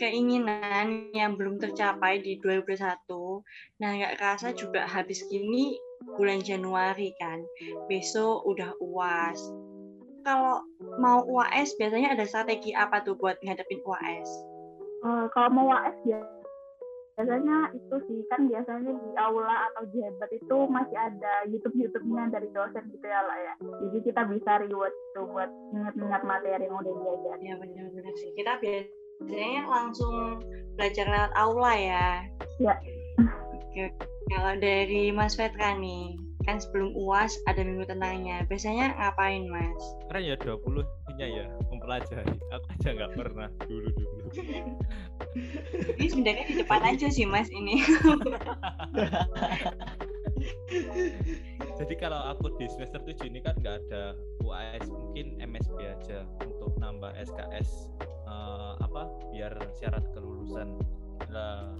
keinginan 0.00 1.12
yang 1.14 1.38
belum 1.38 1.62
tercapai 1.62 2.18
di 2.18 2.40
2021. 2.42 3.46
Nah, 3.78 3.90
nggak 3.94 4.14
kerasa 4.18 4.50
juga 4.56 4.88
habis 4.88 5.22
gini 5.30 5.76
bulan 6.18 6.40
Januari 6.42 7.14
kan. 7.18 7.42
Besok 7.86 8.46
udah 8.46 8.74
UAS. 8.82 9.38
Kalau 10.22 10.62
mau 11.02 11.26
UAS 11.26 11.74
biasanya 11.78 12.14
ada 12.14 12.24
strategi 12.26 12.70
apa 12.74 13.02
tuh 13.02 13.18
buat 13.18 13.38
ngadepin 13.42 13.82
UAS? 13.82 14.28
Uh, 15.02 15.26
kalau 15.34 15.50
mau 15.50 15.66
UAS 15.74 15.98
ya 16.06 16.22
biasanya 17.12 17.68
itu 17.76 17.96
sih 18.08 18.18
kan 18.32 18.48
biasanya 18.48 18.88
di 18.88 19.10
aula 19.20 19.70
atau 19.72 19.84
di 19.92 20.00
hebat 20.00 20.30
itu 20.32 20.56
masih 20.72 20.96
ada 20.96 21.44
YouTube 21.44 21.76
YouTube-nya 21.76 22.32
dari 22.32 22.48
dosen 22.56 22.88
gitu 22.88 23.06
ya 23.06 23.20
lah 23.20 23.36
ya. 23.36 23.54
Jadi 23.60 23.98
kita 24.08 24.22
bisa 24.32 24.52
reward 24.64 24.94
tuh 25.12 25.28
buat 25.28 25.50
ingat-ingat 25.76 26.22
materi 26.24 26.64
yang 26.64 26.80
udah 26.80 26.94
diajar. 26.98 27.36
Ya 27.44 27.54
benar-benar 27.60 28.14
sih. 28.16 28.32
Kita 28.32 28.52
biasanya 28.58 29.62
langsung 29.68 30.40
belajar 30.74 31.06
lewat 31.06 31.32
aula 31.36 31.72
ya. 31.76 32.08
Ya. 32.56 32.74
Oke, 33.52 33.92
kalau 34.30 34.54
dari 34.60 35.10
Mas 35.10 35.34
Petra 35.34 35.74
nih, 35.78 36.18
kan 36.42 36.58
sebelum 36.58 36.94
UAS 36.98 37.38
ada 37.46 37.62
minggu 37.62 37.86
tenangnya. 37.86 38.42
Biasanya 38.50 38.98
ngapain, 38.98 39.46
Mas? 39.46 39.82
Keren 40.10 40.24
ya 40.26 40.36
20 40.38 40.82
nya 41.18 41.26
ya, 41.26 41.46
mempelajari. 41.70 42.34
Aku 42.50 42.66
aja 42.78 42.88
nggak 42.94 43.12
pernah 43.14 43.48
dulu-dulu. 43.66 44.26
Ini 45.98 46.06
sebenarnya 46.10 46.44
di 46.50 46.54
depan 46.60 46.82
aja 46.82 47.06
sih, 47.08 47.26
Mas, 47.26 47.48
ini. 47.50 47.82
Jadi 51.78 51.94
kalau 51.98 52.20
aku 52.30 52.54
di 52.58 52.66
semester 52.70 53.02
7 53.02 53.30
ini 53.30 53.42
kan 53.42 53.54
nggak 53.58 53.76
ada 53.86 54.14
UAS, 54.42 54.86
mungkin 54.90 55.38
MSB 55.38 55.78
aja 55.82 56.26
untuk 56.42 56.74
nambah 56.78 57.10
SKS 57.18 57.90
uh, 58.26 58.30
eh, 58.30 58.72
apa 58.86 59.02
biar 59.34 59.54
syarat 59.78 60.04
kelulusan. 60.14 60.78
Nah, 61.30 61.74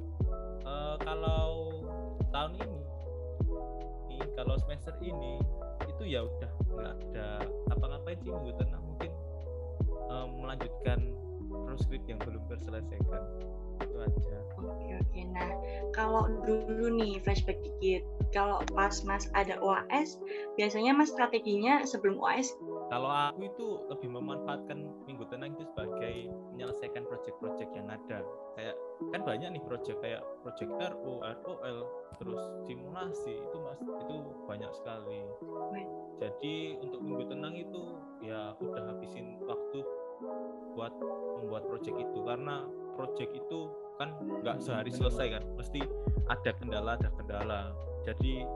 uh, 0.67 0.97
kalau 1.03 1.83
tahun 2.33 2.53
ini 2.59 2.81
ini 4.11 4.27
kalau 4.35 4.57
semester 4.59 4.97
ini 5.05 5.39
itu 5.87 6.03
ya 6.09 6.25
udah 6.25 6.51
nggak 6.73 6.95
ada 7.13 7.27
apa-ngapain 7.71 8.19
sih 8.25 8.33
minggu 8.33 8.53
tenang 8.59 8.83
mungkin 8.83 9.13
um, 10.09 10.29
melanjutkan 10.43 10.99
proskrip 11.53 12.01
yang 12.09 12.17
belum 12.25 12.43
terselesaikan. 12.49 13.23
Itu 13.85 13.97
aja. 14.01 14.37
Oke 14.57 14.89
oke. 14.97 15.21
Nah 15.37 15.51
kalau 15.93 16.29
dulu 16.43 16.97
nih 16.97 17.21
flashback 17.21 17.61
dikit. 17.61 18.03
Kalau 18.33 18.65
pas 18.73 18.97
mas 19.05 19.29
ada 19.37 19.61
UAS 19.61 20.17
biasanya 20.57 20.97
mas 20.97 21.13
strateginya 21.13 21.85
sebelum 21.85 22.17
UAS 22.17 22.57
kalau 22.93 23.09
aku 23.09 23.49
itu 23.49 23.67
lebih 23.89 24.09
memanfaatkan 24.13 24.85
minggu 25.09 25.25
tenang 25.33 25.57
itu 25.57 25.65
sebagai 25.73 26.29
menyelesaikan 26.63 27.03
proyek-proyek 27.11 27.75
yang 27.75 27.91
ada. 27.91 28.23
Kayak 28.55 28.79
kan 29.11 29.21
banyak 29.27 29.59
nih 29.59 29.63
proyek 29.67 29.99
kayak 29.99 30.23
proyek 30.47 30.71
RO, 30.71 31.19
ROL, 31.19 31.79
terus 32.23 32.43
simulasi 32.63 33.35
itu 33.35 33.57
mas 33.59 33.83
itu 33.83 34.17
banyak 34.47 34.71
sekali. 34.71 35.27
Jadi 36.23 36.79
untuk 36.79 37.03
minggu 37.03 37.27
tenang 37.27 37.59
itu 37.59 37.99
ya 38.23 38.55
udah 38.63 38.95
habisin 38.95 39.43
waktu 39.43 39.83
buat 40.79 40.95
membuat 41.43 41.67
proyek 41.67 41.99
itu. 41.99 42.19
Karena 42.23 42.63
proyek 42.95 43.35
itu 43.35 43.59
kan 43.99 44.15
nggak 44.23 44.63
sehari 44.63 44.95
selesai 44.95 45.27
kan, 45.35 45.43
mesti 45.59 45.83
ada 46.31 46.51
kendala 46.55 46.95
ada 46.95 47.11
kendala. 47.19 47.75
Jadi 48.07 48.47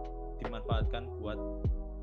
dimanfaatkan 0.47 1.11
buat 1.19 1.39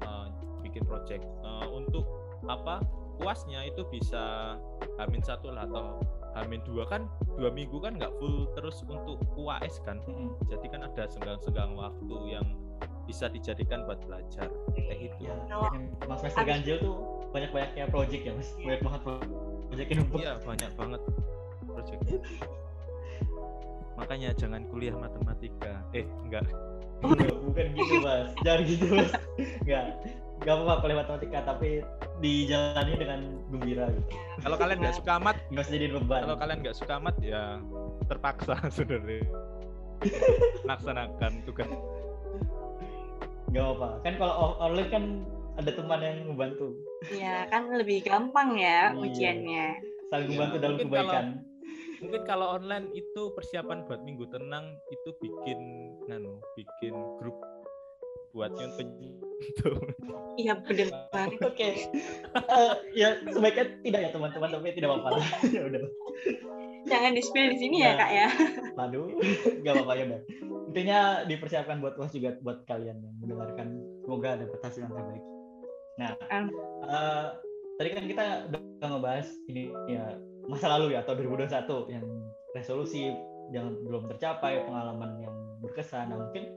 uh, 0.04 0.28
bikin 0.60 0.84
proyek 0.84 1.24
uh, 1.48 1.64
untuk 1.72 2.04
apa 2.44 2.84
puasnya 3.18 3.66
itu 3.68 3.86
bisa 3.90 4.56
hamin 4.98 5.22
satu 5.22 5.54
lah 5.54 5.66
atau 5.70 6.02
hamin 6.38 6.62
dua. 6.66 6.86
Kan 6.90 7.10
dua 7.38 7.50
minggu 7.54 7.78
kan 7.82 7.98
nggak 7.98 8.14
full 8.18 8.50
terus 8.58 8.82
untuk 8.86 9.22
UAS 9.38 9.82
kan? 9.86 10.02
Hmm. 10.06 10.34
jadi 10.50 10.66
kan 10.70 10.82
ada 10.86 11.04
senggang-senggang 11.10 11.78
waktu 11.78 12.18
yang 12.30 12.46
bisa 13.04 13.28
dijadikan 13.30 13.84
buat 13.86 14.00
belajar. 14.06 14.48
Kayak 14.74 15.12
gitu. 15.12 15.28
Ya, 15.28 15.36
mas 16.08 16.22
Master 16.24 16.46
Ganjil 16.48 16.78
tuh 16.80 16.96
banyak 17.36 17.50
banyaknya 17.52 17.86
project 17.90 18.22
ya 18.24 18.32
mas? 18.38 18.50
Banyak 18.62 18.82
banget 18.82 19.02
project 19.70 19.90
yang 19.90 20.04
iya 20.18 20.34
banyak 20.42 20.72
banget 20.78 21.02
project. 21.66 22.02
Makanya 23.94 24.30
jangan 24.38 24.62
kuliah 24.72 24.96
matematika. 24.96 25.84
Eh 25.92 26.06
enggak. 26.26 26.48
Bukan 27.04 27.66
gitu 27.76 27.96
mas. 28.02 28.32
Jangan 28.42 28.62
gitu 28.64 28.86
mas. 28.90 29.12
Enggak 29.66 29.86
nggak 30.44 30.56
apa-apa 30.60 30.74
kuliah 30.84 30.98
matematika 31.00 31.40
tapi 31.48 31.70
dijalani 32.20 32.94
dengan 33.00 33.20
gembira 33.48 33.86
gitu. 33.96 34.12
Kalau 34.44 34.58
kalian 34.60 34.80
nggak 34.84 34.98
suka 35.00 35.12
amat, 35.24 35.36
nggak 35.50 35.64
usah 35.64 35.74
jadi 35.74 35.88
beban. 35.96 36.22
Kalau 36.28 36.38
kalian 36.40 36.60
nggak 36.60 36.78
suka 36.78 36.94
amat 37.00 37.16
ya 37.24 37.44
terpaksa 38.12 38.56
sebenarnya 38.76 39.24
laksanakan 40.68 41.32
tugas. 41.48 41.72
Nggak 43.56 43.66
apa, 43.80 43.90
kan 44.04 44.14
kalau 44.20 44.36
online 44.60 44.90
kan 44.92 45.04
ada 45.56 45.72
teman 45.72 46.00
yang 46.04 46.18
membantu. 46.28 46.76
Iya, 47.08 47.48
kan 47.48 47.72
lebih 47.72 48.04
gampang 48.04 48.60
ya 48.60 48.92
iya. 48.92 49.00
ujiannya. 49.00 49.66
Saling 50.12 50.28
membantu 50.36 50.58
dalam 50.60 50.78
kebaikan. 50.82 51.26
Kalau, 51.40 52.02
mungkin 52.04 52.22
kalau 52.28 52.48
online 52.60 52.88
itu 52.92 53.22
persiapan 53.32 53.88
buat 53.88 54.02
minggu 54.04 54.28
tenang 54.28 54.76
itu 54.92 55.10
bikin 55.24 55.60
nano, 56.12 56.44
bikin 56.60 56.92
grup 57.22 57.40
buat 58.34 58.52
nyuntuh 58.52 58.90
Iya 60.34 60.58
bener 60.66 60.90
banget. 61.14 61.38
Oke. 61.46 61.70
Eh, 62.34 62.74
ya 62.98 63.22
sebaiknya 63.30 63.66
tidak 63.86 64.00
ya 64.02 64.10
teman-teman 64.10 64.50
tapi 64.50 64.74
tidak 64.74 64.90
apa-apa. 64.98 65.22
ya 65.56 65.62
udah. 65.70 65.84
Jangan 66.90 67.12
di 67.14 67.22
spill 67.22 67.54
di 67.54 67.58
sini 67.62 67.78
ya 67.86 67.94
Ya. 67.94 68.00
kak 68.00 68.12
ya. 68.12 68.28
Waduh, 68.74 69.06
nggak 69.62 69.74
apa-apa 69.78 69.94
ya 69.94 70.04
udah. 70.10 70.22
Intinya 70.74 71.00
dipersiapkan 71.30 71.78
buat 71.84 71.96
was 72.02 72.12
juga 72.16 72.34
buat 72.42 72.66
kalian 72.66 72.98
yang 73.04 73.16
mendengarkan. 73.22 73.78
Semoga 74.04 74.42
dapat 74.42 74.60
hasil 74.66 74.82
yang 74.90 74.94
terbaik. 74.98 75.24
Nah, 76.02 76.10
Amin. 76.34 76.50
eh, 76.90 77.26
tadi 77.78 77.88
kan 77.94 78.04
kita 78.10 78.24
udah 78.50 78.88
ngebahas 78.90 79.28
ini 79.46 79.70
ya 79.86 80.18
masa 80.50 80.66
lalu 80.74 80.98
ya 80.98 81.06
atau 81.06 81.14
2021 81.14 81.94
yang 81.94 82.06
resolusi 82.58 83.14
yang 83.54 83.76
belum 83.86 84.10
tercapai, 84.10 84.66
pengalaman 84.66 85.22
yang 85.22 85.36
berkesan. 85.62 86.10
Nah, 86.10 86.18
mungkin 86.26 86.50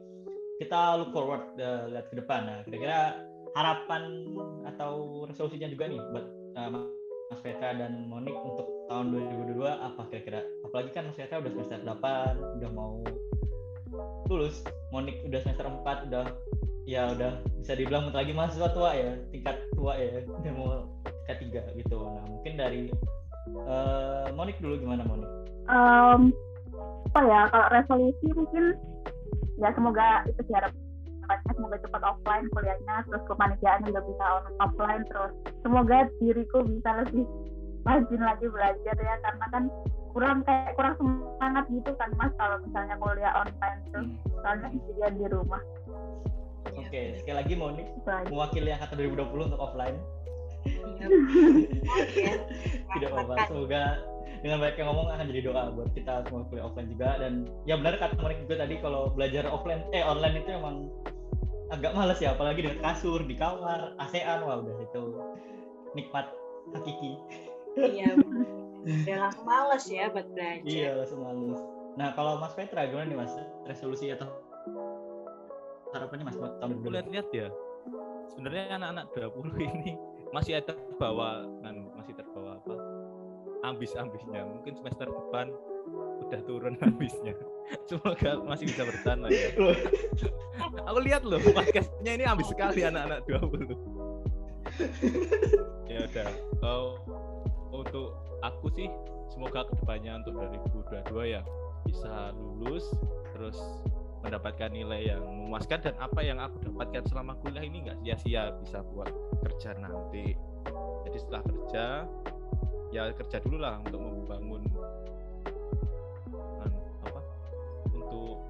kita 0.56 0.80
look 1.00 1.12
forward 1.12 1.44
eh, 1.60 1.92
lihat 1.92 2.06
ke 2.08 2.16
depan. 2.20 2.48
Nah, 2.48 2.58
kira-kira 2.64 3.20
harapan 3.56 4.25
atau 4.68 5.25
resolusinya 5.28 5.68
juga 5.72 5.84
nih 5.88 6.00
buat 6.12 6.26
eh, 6.56 6.70
Mas 7.26 7.40
Petra 7.42 7.75
dan 7.75 8.06
Monik 8.06 8.36
untuk 8.38 8.66
tahun 8.86 9.12
2022 9.52 9.66
apa 9.66 10.02
kira-kira? 10.08 10.40
Apalagi 10.64 10.90
kan 10.96 11.10
Mas 11.10 11.18
Petra 11.18 11.42
udah 11.42 11.52
semester 11.52 11.80
8, 11.84 12.60
udah 12.60 12.70
mau 12.72 13.02
lulus. 14.32 14.64
Monik 14.94 15.20
udah 15.28 15.40
semester 15.44 15.66
4, 15.68 16.08
udah 16.12 16.25
ya 16.86 17.10
udah 17.10 17.42
bisa 17.58 17.75
dibilang 17.75 18.14
lagi 18.14 18.30
mahasiswa 18.30 18.70
tua 18.70 18.94
ya, 18.94 19.18
tingkat 19.34 19.58
tua 19.75 19.98
ya, 19.98 20.22
udah 20.22 20.52
mau 20.54 20.70
ketiga 21.26 21.66
gitu. 21.75 21.98
Nah, 21.98 22.25
mungkin 22.30 22.54
dari 22.56 22.82
eh, 23.52 24.26
Monik 24.32 24.56
dulu 24.62 24.80
gimana 24.80 25.02
Monik? 25.04 25.28
Em, 25.66 26.30
apa 27.10 27.20
ya 27.26 27.40
kalau 27.50 27.68
resolusi 27.75 28.26
mungkin 28.30 28.78
ya 29.56 29.68
semoga 29.72 30.22
itu 30.28 30.40
sih 30.44 30.54
harapannya 30.54 31.52
semoga 31.52 31.76
cepat 31.80 32.02
offline 32.04 32.46
kuliahnya 32.52 32.96
terus 33.08 33.22
kepanitiaan 33.26 33.80
juga 33.84 34.00
bisa 34.04 34.25
offline 34.60 35.02
terus 35.08 35.32
semoga 35.60 35.98
diriku 36.20 36.58
bisa 36.62 36.90
lebih 37.02 37.25
rajin 37.86 38.22
lagi 38.22 38.46
belajar 38.50 38.96
ya 38.98 39.14
karena 39.22 39.46
kan 39.54 39.64
kurang 40.10 40.38
kayak 40.42 40.75
kurang 40.75 40.94
semangat 40.96 41.64
gitu 41.68 41.90
kan 42.00 42.10
mas 42.16 42.32
kalau 42.40 42.56
misalnya 42.64 42.94
kuliah 42.96 43.32
online 43.36 43.80
terus 43.90 44.06
Hmm. 44.06 44.40
soalnya 44.42 44.68
sendirian 44.70 45.14
di 45.16 45.26
rumah 45.28 45.62
Oke, 46.76 47.16
sekali 47.22 47.36
lagi 47.40 47.52
aja. 47.56 48.28
mewakili 48.28 48.68
angkatan 48.68 48.98
2020 49.00 49.48
untuk 49.48 49.62
offline. 49.62 49.96
Iya. 50.66 51.06
Oke. 52.02 52.25
Tidak 52.92 53.08
apa-apa. 53.11 53.35
Semoga 53.46 53.82
dengan 54.44 54.58
banyak 54.62 54.76
yang 54.78 54.88
ngomong 54.92 55.06
akan 55.11 55.26
jadi 55.32 55.40
doa 55.49 55.62
buat 55.73 55.90
kita 55.96 56.12
semua 56.28 56.44
kuliah 56.46 56.64
offline 56.68 56.88
juga 56.92 57.18
dan 57.18 57.32
ya 57.64 57.75
benar 57.80 57.96
kata 57.99 58.14
Monik 58.20 58.38
juga 58.46 58.62
tadi 58.62 58.75
kalau 58.78 59.11
belajar 59.11 59.49
offline 59.49 59.82
eh 59.90 60.04
online 60.04 60.44
itu 60.44 60.50
emang 60.54 60.87
agak 61.73 61.96
males 61.96 62.20
ya 62.23 62.30
apalagi 62.37 62.62
dengan 62.62 62.78
kasur 62.85 63.26
di 63.26 63.35
kamar 63.35 63.96
ASEAN 63.99 64.44
wah 64.46 64.62
udah 64.62 64.76
itu 64.78 65.02
nikmat 65.96 66.30
hakiki 66.78 67.12
Iya. 67.76 68.12
Udah 68.87 69.16
langsung 69.18 69.44
males 69.44 69.85
ya 69.90 70.04
buat 70.14 70.26
belajar. 70.30 70.62
iya 70.68 70.90
langsung 70.94 71.20
males 71.26 71.58
nah 71.96 72.12
kalau 72.14 72.38
Mas 72.38 72.54
Petra 72.54 72.87
gimana 72.87 73.08
nih 73.08 73.18
Mas 73.18 73.32
resolusi 73.66 74.12
atau 74.14 74.30
harapannya 75.90 76.25
Mas 76.28 76.37
buat 76.37 76.61
tahun 76.61 76.76
aku 76.76 76.87
2022 76.87 76.94
lihat-lihat 76.94 77.28
ya 77.32 77.49
sebenarnya 78.30 78.64
anak-anak 78.78 79.06
20 79.16 79.58
ini 79.64 79.92
masih 80.35 80.59
ada 80.59 80.75
terbawa 80.75 81.47
anu, 81.62 81.90
masih 81.99 82.14
terbawa 82.16 82.59
apa 82.62 82.75
ambis-ambisnya. 83.66 84.47
Mungkin 84.47 84.78
semester 84.78 85.06
depan 85.11 85.50
udah 86.26 86.40
turun 86.47 86.75
ambisnya. 86.87 87.35
Semoga 87.90 88.38
masih 88.47 88.71
bisa 88.71 88.87
bertahan 88.87 89.26
lah 89.26 89.30
ya. 89.30 89.50
Aku 90.87 90.99
lihat 91.02 91.26
loh 91.26 91.42
podcastnya 91.42 92.12
ini 92.14 92.25
ambis 92.26 92.47
sekali 92.47 92.87
anak-anak 92.87 93.26
20 93.26 94.06
ya 95.87 95.99
udah 96.11 96.28
Eh, 96.66 96.87
untuk 97.71 98.18
aku 98.42 98.66
sih 98.75 98.89
semoga 99.30 99.69
ke 99.71 99.75
depannya 99.78 100.19
untuk 100.25 100.34
2022 100.82 101.34
ya 101.36 101.43
bisa 101.86 102.34
lulus 102.34 102.84
terus 103.36 103.56
mendapatkan 104.26 104.71
nilai 104.75 105.15
yang 105.15 105.23
memuaskan 105.23 105.78
dan 105.86 105.95
apa 106.02 106.19
yang 106.19 106.43
aku 106.43 106.58
dapatkan 106.67 107.06
selama 107.06 107.39
kuliah 107.39 107.62
ini 107.62 107.86
nggak 107.86 108.02
sia-sia 108.02 108.50
bisa 108.58 108.82
buat 108.91 109.08
kerja 109.47 109.78
nanti. 109.78 110.34
Jadi 111.06 111.17
setelah 111.23 111.43
kerja 111.47 111.84
ya 112.91 113.02
kerja 113.15 113.39
dulu 113.43 113.62
lah 113.62 113.78
untuk 113.82 114.02
membangun 114.02 114.62
apa 117.06 117.21
untuk 117.95 118.43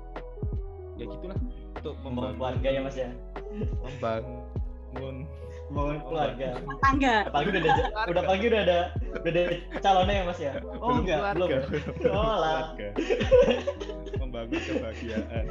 ya 0.96 1.04
gitulah 1.04 1.38
untuk 1.76 1.94
membangun 2.00 2.34
keluarga 2.40 2.68
ya 2.72 2.80
Mas 2.80 2.96
ya? 2.96 3.08
Membangun 3.84 5.28
membangun 5.68 5.98
keluarga. 6.08 6.48
Tangga. 6.80 7.14
apalagi 7.28 7.48
udah 7.52 7.60
ada 7.60 7.74
udah 8.08 8.22
apalagi 8.24 8.44
udah 8.48 8.60
ada 8.64 8.78
udah 9.12 9.30
ada 9.44 9.56
calonnya 9.84 10.14
ya 10.14 10.24
Mas 10.24 10.40
ya? 10.40 10.52
Oh 10.80 10.88
belum 10.88 11.04
enggak 11.04 11.18
keluarga, 11.20 11.56
belum. 12.00 12.12
Oh, 12.16 12.34
lah. 12.40 12.60
Kebahagiaan. 14.50 15.46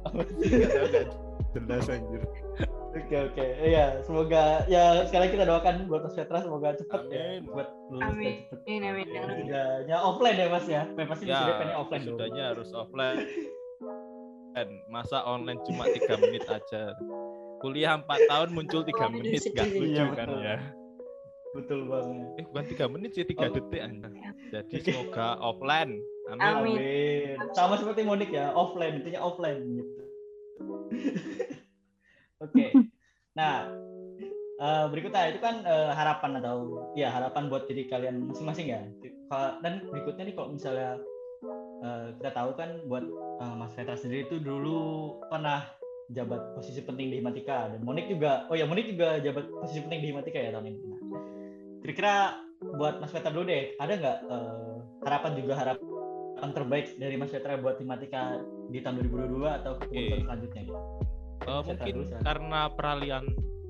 Jelas 1.54 1.86
anjir. 1.90 2.22
Oke 2.90 3.16
oke, 3.30 3.46
iya 3.62 4.02
semoga 4.02 4.66
ya 4.66 5.06
sekali 5.06 5.30
lagi 5.30 5.34
kita 5.38 5.46
doakan 5.46 5.86
buat 5.86 6.02
Mas 6.02 6.18
Petra 6.18 6.42
semoga 6.42 6.74
cepet 6.74 7.02
ya 7.10 7.38
buat 7.46 7.70
lulus 7.86 8.02
Amin. 8.02 8.34
Amin 8.66 8.82
amin. 8.82 9.06
offline 9.94 10.38
ya 10.38 10.46
Mas 10.50 10.66
ya, 10.66 10.82
Mas 10.98 11.06
pasti 11.06 11.30
ya 11.30 11.38
sudah 11.38 11.78
offline 11.78 12.02
sudahnya 12.02 12.42
harus 12.54 12.70
offline. 12.74 13.22
Dan 14.58 14.68
masa 14.90 15.22
online 15.22 15.62
cuma 15.62 15.86
tiga 15.86 16.18
menit 16.18 16.42
aja. 16.50 16.98
Kuliah 17.62 17.94
empat 18.02 18.26
tahun 18.26 18.50
muncul 18.50 18.82
tiga 18.82 19.06
menit 19.06 19.46
nggak 19.46 19.70
lucu 19.70 19.86
Iya, 19.94 20.04
kan 20.18 20.26
betul. 20.26 20.42
ya 20.42 20.56
Betul 21.50 21.80
banget. 21.84 22.30
eh 22.36 22.44
bukan 22.44 22.64
tiga 22.64 22.86
menit 22.86 23.10
sih 23.10 23.24
tiga 23.24 23.46
Oh. 23.46 23.52
detik 23.52 23.80
aja 23.80 24.08
jadi 24.62 24.76
semoga 24.84 25.34
offline 25.40 25.98
amin 26.28 26.46
Amin. 26.46 26.76
Amin. 27.34 27.36
Sama 27.50 27.74
seperti 27.74 28.02
Monik 28.02 28.30
ya, 28.30 28.50
offline 28.52 28.98
intinya 28.98 29.20
offline 29.20 29.58
gitu. 29.68 30.02
Oke. 32.40 32.64
Nah, 33.32 33.66
eh, 34.56 34.84
berikutnya 34.86 35.26
itu 35.28 35.38
kan 35.38 35.60
eh, 35.60 35.90
harapan 35.90 36.38
atau 36.38 36.56
ya 36.94 37.10
harapan 37.10 37.46
buat 37.46 37.66
diri 37.66 37.86
kalian 37.86 38.26
masing-masing 38.26 38.66
ya. 38.68 38.80
Kalau- 39.26 39.58
Dan 39.60 39.86
berikutnya 39.86 40.22
nih 40.24 40.34
kalau 40.34 40.48
misalnya 40.50 41.02
eh, 41.80 42.06
kita 42.14 42.30
tahu 42.30 42.50
kan 42.54 42.78
buat 42.86 43.04
eh, 43.40 43.54
Mas 43.56 43.74
Petra 43.74 43.94
sendiri 43.94 44.24
itu 44.24 44.38
dulu 44.38 44.78
pernah 45.26 45.66
jabat 46.08 46.54
posisi 46.54 46.78
penting 46.80 47.06
di 47.08 47.18
Himatika 47.18 47.70
dan 47.70 47.80
Monik 47.80 48.06
juga. 48.06 48.46
Oh 48.46 48.54
ya, 48.54 48.64
Monik 48.64 48.86
juga 48.88 49.18
jabat 49.18 49.46
posisi 49.52 49.78
penting 49.80 50.00
di 50.00 50.08
Himatika 50.10 50.38
ya 50.38 50.50
tahun 50.52 50.66
ini. 50.68 50.78
Nah, 50.80 50.99
kira-kira 51.90 52.38
buat 52.78 53.02
Mas 53.02 53.10
Petra 53.10 53.34
dulu 53.34 53.50
deh, 53.50 53.74
ada 53.82 53.92
nggak 53.98 54.18
eh, 54.30 54.76
harapan 55.02 55.32
juga 55.34 55.52
harapan 55.58 56.50
terbaik 56.54 56.86
dari 57.02 57.18
Mas 57.18 57.34
Petra 57.34 57.58
buat 57.58 57.82
Himatika 57.82 58.38
di 58.70 58.78
tahun 58.78 59.02
2022 59.10 59.58
atau 59.58 59.72
Oke. 59.74 59.82
kepengurusan 59.90 60.22
selanjutnya 60.22 60.62
gitu? 60.70 60.80
Mas 61.42 61.66
Petra 61.66 61.66
mungkin 61.66 61.94
dulu, 61.98 62.06
karena 62.22 62.60
peralihan 62.78 63.24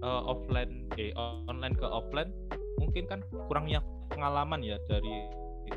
eh, 0.04 0.22
offline 0.28 0.72
eh 1.00 1.16
online 1.48 1.72
ke 1.72 1.86
offline 1.88 2.30
mungkin 2.76 3.08
kan 3.08 3.24
kurangnya 3.48 3.80
pengalaman 4.12 4.60
ya 4.60 4.76
dari 4.84 5.24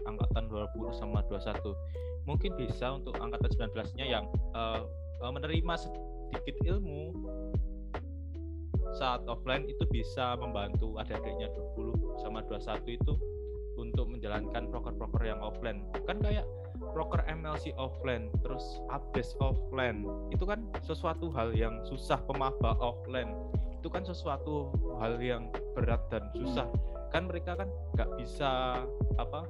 angkatan 0.03 0.51
20 0.51 0.99
sama 0.99 1.23
21 1.31 2.27
mungkin 2.27 2.51
bisa 2.59 2.91
untuk 2.91 3.15
angkatan 3.23 3.71
19-nya 3.71 4.03
yang 4.03 4.27
eh, 4.51 4.83
eh, 5.23 5.31
menerima 5.31 5.73
sedikit 5.79 6.55
ilmu 6.67 7.15
saat 8.93 9.25
offline 9.25 9.65
itu 9.65 9.83
bisa 9.89 10.37
membantu 10.37 10.97
adik-adiknya 11.01 11.49
20 11.75 12.21
sama 12.21 12.45
21 12.45 12.85
itu 12.93 13.13
untuk 13.77 14.05
menjalankan 14.09 14.69
proker-proker 14.69 15.23
yang 15.25 15.41
offline. 15.41 15.81
Kan 16.05 16.21
kayak 16.21 16.45
proker 16.93 17.25
MLC 17.25 17.73
offline 17.79 18.29
terus 18.45 18.63
update 18.93 19.33
offline. 19.41 20.05
Itu 20.29 20.45
kan 20.45 20.69
sesuatu 20.85 21.33
hal 21.33 21.57
yang 21.57 21.81
susah 21.87 22.21
pemaba 22.27 22.77
offline. 22.77 23.33
Itu 23.81 23.89
kan 23.89 24.05
sesuatu 24.05 24.71
hal 25.01 25.17
yang 25.19 25.49
berat 25.73 26.05
dan 26.13 26.29
susah. 26.37 26.69
Kan 27.09 27.29
mereka 27.29 27.57
kan 27.57 27.69
nggak 27.97 28.09
bisa 28.17 28.83
apa 29.17 29.49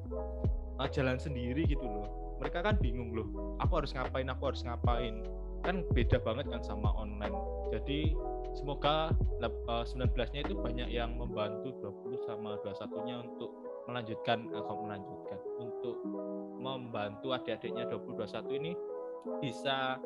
eh, 0.84 0.89
jalan 0.91 1.19
sendiri 1.19 1.67
gitu 1.67 1.84
loh. 1.84 2.08
Mereka 2.39 2.60
kan 2.60 2.75
bingung 2.79 3.15
loh 3.15 3.56
aku 3.62 3.84
harus 3.84 3.91
ngapain 3.95 4.27
aku 4.32 4.43
harus 4.51 4.62
ngapain. 4.63 5.23
Kan 5.63 5.88
beda 5.95 6.19
banget 6.19 6.51
kan 6.51 6.60
sama 6.60 6.91
online. 6.95 7.36
Jadi 7.71 8.12
semoga 8.54 9.12
lab- 9.42 9.66
eh, 9.68 9.86
19-nya 9.89 10.42
itu 10.46 10.54
banyak 10.58 10.89
yang 10.89 11.18
membantu 11.18 11.74
20 11.82 12.18
sama 12.24 12.56
21-nya 12.62 13.26
untuk 13.26 13.52
melanjutkan 13.89 14.48
atau 14.56 14.76
melanjutkan 14.80 15.39
untuk 15.60 16.00
membantu 16.63 17.36
adik-adiknya 17.36 17.84
2021 17.92 18.56
ini 18.56 18.72
bisa 19.44 20.00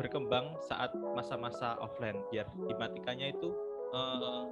berkembang 0.00 0.56
saat 0.64 0.92
masa-masa 1.12 1.76
offline 1.80 2.20
biar 2.32 2.48
di 2.68 2.74
matikanya 2.76 3.32
itu 3.32 3.52
eh, 3.92 4.44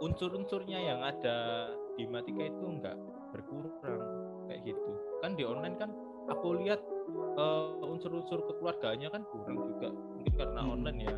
unsur-unsurnya 0.00 0.78
yang 0.78 1.00
ada 1.02 1.70
di 1.96 2.04
matika 2.06 2.44
itu 2.46 2.64
enggak 2.64 2.96
berkurang 3.32 4.02
kayak 4.46 4.62
gitu. 4.62 4.90
Kan 5.24 5.34
di 5.34 5.42
online 5.42 5.76
kan 5.80 5.90
aku 6.30 6.62
lihat 6.62 6.80
eh, 7.38 7.86
unsur-unsur 7.86 8.46
kekeluarganya 8.46 9.10
kan 9.10 9.26
kurang 9.30 9.58
juga 9.74 9.90
mungkin 10.26 10.42
karena 10.42 10.60
Hmm. 10.60 10.74
online 10.74 10.98
ya 11.06 11.14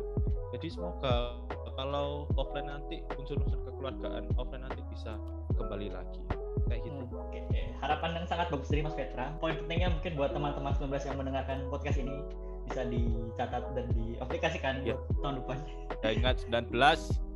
jadi 0.49 0.67
semoga 0.69 1.13
kalau 1.73 2.29
offline 2.35 2.67
nanti 2.67 3.01
unsur-unsur 3.09 3.57
kekeluargaan 3.63 4.29
offline 4.35 4.61
nanti 4.61 4.81
bisa 4.85 5.17
kembali 5.55 5.89
lagi 5.89 6.21
kayak 6.69 6.85
gitu 6.85 7.01
Oke, 7.09 7.41
harapan 7.81 8.21
yang 8.21 8.25
sangat 8.25 8.49
bagus 8.49 8.69
dari 8.69 8.81
Mas 8.81 8.93
Petra. 8.93 9.33
Poin 9.37 9.53
pentingnya 9.55 9.89
mungkin 9.89 10.13
buat 10.13 10.29
teman-teman 10.29 10.69
19 10.75 11.01
yang 11.03 11.17
mendengarkan 11.17 11.57
podcast 11.69 11.97
ini 11.97 12.21
bisa 12.63 12.85
dicatat 12.85 13.63
dan 13.73 13.85
diaplikasikan 13.89 14.73
Ya. 14.83 14.93
buat 14.93 15.17
tahun 15.19 15.35
depan. 15.41 15.57
ya 15.99 16.09
ingat 16.11 16.35
19 16.45 16.69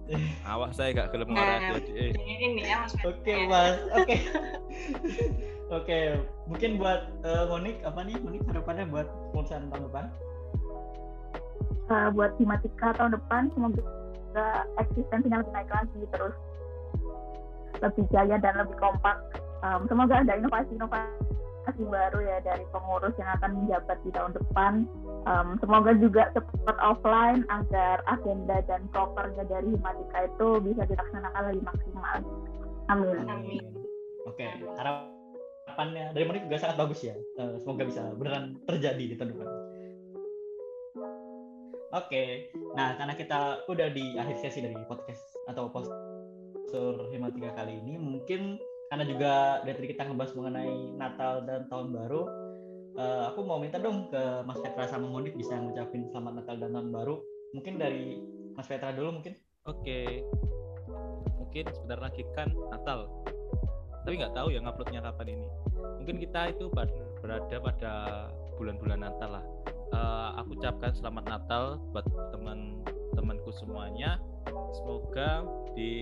awas 0.54 0.72
saya 0.76 0.90
gak 0.94 1.10
gelem 1.10 1.30
Nah. 1.30 1.74
jadi 1.74 1.92
eh. 1.96 2.12
Nih 2.14 2.62
ya. 2.62 2.86
Oke, 3.02 3.34
Mas. 3.48 3.78
Oke. 3.96 4.16
Oke, 5.74 5.98
mungkin 6.46 6.78
buat 6.78 7.02
eh, 7.24 7.46
Monik 7.48 7.82
apa 7.82 8.00
nih? 8.04 8.18
Monik 8.20 8.44
harapannya 8.46 8.86
buat 8.86 9.08
kelulusan 9.32 9.74
tahun 9.74 9.84
depan? 9.90 10.06
Eh, 11.92 12.10
buat 12.16 12.32
Himatika 12.40 12.96
tahun 12.96 13.12
depan 13.20 13.52
semoga 13.52 13.84
eksistensinya 14.80 15.44
lebih 15.44 15.54
naik 15.54 15.70
lagi 15.70 16.02
terus 16.16 16.36
lebih 17.84 18.06
jaya 18.08 18.40
dan 18.40 18.56
lebih 18.56 18.78
kompak. 18.80 19.20
Em, 19.68 19.84
semoga 19.92 20.24
ada 20.24 20.40
inovasi-inovasi 20.40 21.84
baru 21.88 22.20
ya 22.24 22.40
dari 22.44 22.64
pengurus 22.72 23.12
yang 23.20 23.28
akan 23.36 23.52
menjabat 23.60 23.98
di 24.08 24.12
tahun 24.16 24.32
depan. 24.32 24.88
Em, 25.28 25.48
semoga 25.60 25.92
juga 26.00 26.32
support 26.32 26.80
offline 26.80 27.44
agar 27.52 28.00
agenda 28.08 28.64
dan 28.64 28.88
prokernya 28.96 29.44
dari 29.52 29.76
Himatika 29.76 30.20
itu 30.24 30.48
bisa 30.64 30.88
dilaksanakan 30.88 31.42
lebih 31.52 31.64
maksimal. 31.68 32.18
Amin. 32.88 33.60
Oke, 34.24 34.48
harapannya 34.80 36.16
dari 36.16 36.24
Monik 36.24 36.48
juga 36.48 36.64
sangat 36.64 36.78
bagus 36.80 37.00
ya. 37.04 37.16
Eh, 37.44 37.60
semoga 37.60 37.84
bisa 37.84 38.08
beneran 38.16 38.56
terjadi 38.72 39.04
di 39.04 39.16
tahun 39.20 39.36
depan. 39.36 39.48
Oke, 41.94 42.50
nah 42.74 42.98
karena 42.98 43.14
kita 43.14 43.70
udah 43.70 43.88
di 43.94 44.18
akhir 44.18 44.42
sesi 44.42 44.66
dari 44.66 44.74
podcast 44.90 45.22
atau 45.46 45.70
postur 45.70 47.06
Himatika 47.14 47.54
kali 47.54 47.78
ini, 47.86 48.02
mungkin 48.02 48.58
karena 48.90 49.06
juga 49.06 49.34
dari 49.62 49.78
tadi 49.78 49.90
kita 49.94 50.10
ngebahas 50.10 50.34
mengenai 50.34 50.74
Natal 50.98 51.46
dan 51.46 51.70
Tahun 51.70 51.94
Baru, 51.94 52.26
eh, 52.98 53.24
aku 53.30 53.46
mau 53.46 53.62
minta 53.62 53.78
dong 53.78 54.10
ke 54.10 54.42
Mas 54.42 54.58
Petra 54.58 54.90
sama 54.90 55.06
Monik 55.06 55.38
bisa 55.38 55.54
ngucapin 55.54 56.10
Selamat 56.10 56.42
Natal 56.42 56.58
dan 56.66 56.74
Tahun 56.74 56.90
Baru. 56.90 57.22
Mungkin 57.54 57.78
dari 57.78 58.18
Mas 58.58 58.66
Petra 58.66 58.90
dulu 58.90 59.22
mungkin. 59.22 59.38
Oke. 59.70 60.26
Mungkin 61.38 61.66
sebentar 61.78 62.02
lagi 62.02 62.26
kan 62.34 62.50
Natal. 62.74 63.06
Tapi 64.02 64.18
nggak 64.18 64.34
tahu 64.34 64.50
ya 64.50 64.66
nguploadnya 64.66 65.02
kapan 65.06 65.38
ini. 65.38 65.48
Mungkin 66.02 66.18
kita 66.18 66.58
itu 66.58 66.74
ber- 66.74 67.18
berada 67.22 67.58
pada 67.62 67.94
bulan-bulan 68.58 69.02
Natal 69.02 69.40
lah. 69.40 69.46
Eh, 69.94 70.30
aku 70.42 70.58
ucapkan 70.58 70.90
selamat 70.90 71.26
Natal 71.30 71.78
buat 71.94 72.06
teman-temanku 72.34 73.54
semuanya. 73.54 74.18
Semoga 74.74 75.46
di 75.78 75.94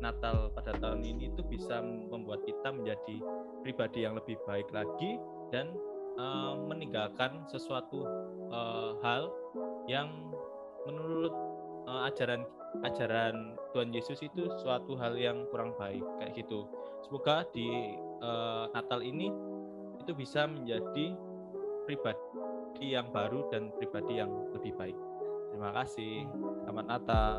Natal 0.00 0.52
pada 0.52 0.76
tahun 0.76 1.04
ini 1.04 1.32
itu 1.32 1.40
bisa 1.44 1.80
membuat 1.84 2.44
kita 2.44 2.72
menjadi 2.72 3.16
pribadi 3.64 4.04
yang 4.04 4.16
lebih 4.16 4.36
baik 4.44 4.68
lagi 4.72 5.16
dan 5.48 5.72
eh, 6.20 6.54
meninggalkan 6.68 7.44
sesuatu 7.48 8.04
eh, 8.52 8.90
hal 9.00 9.32
yang 9.88 10.12
menurut 10.84 11.32
eh, 11.88 12.08
ajaran 12.12 12.44
ajaran 12.84 13.58
Tuhan 13.74 13.90
Yesus 13.90 14.22
itu 14.22 14.46
suatu 14.62 14.94
hal 15.00 15.16
yang 15.16 15.48
kurang 15.48 15.72
baik 15.80 16.04
kayak 16.20 16.36
gitu. 16.36 16.68
Semoga 17.00 17.48
di 17.56 17.96
eh, 18.20 18.64
Natal 18.76 19.00
ini 19.00 19.32
itu 20.00 20.12
bisa 20.16 20.48
menjadi 20.48 21.16
pribadi 21.84 22.86
yang 22.94 23.08
baru 23.12 23.48
dan 23.52 23.72
pribadi 23.76 24.20
yang 24.20 24.30
lebih 24.56 24.72
baik. 24.76 24.96
Terima 25.50 25.70
kasih. 25.74 26.24
Selamat 26.64 26.86
Natal. 26.86 27.32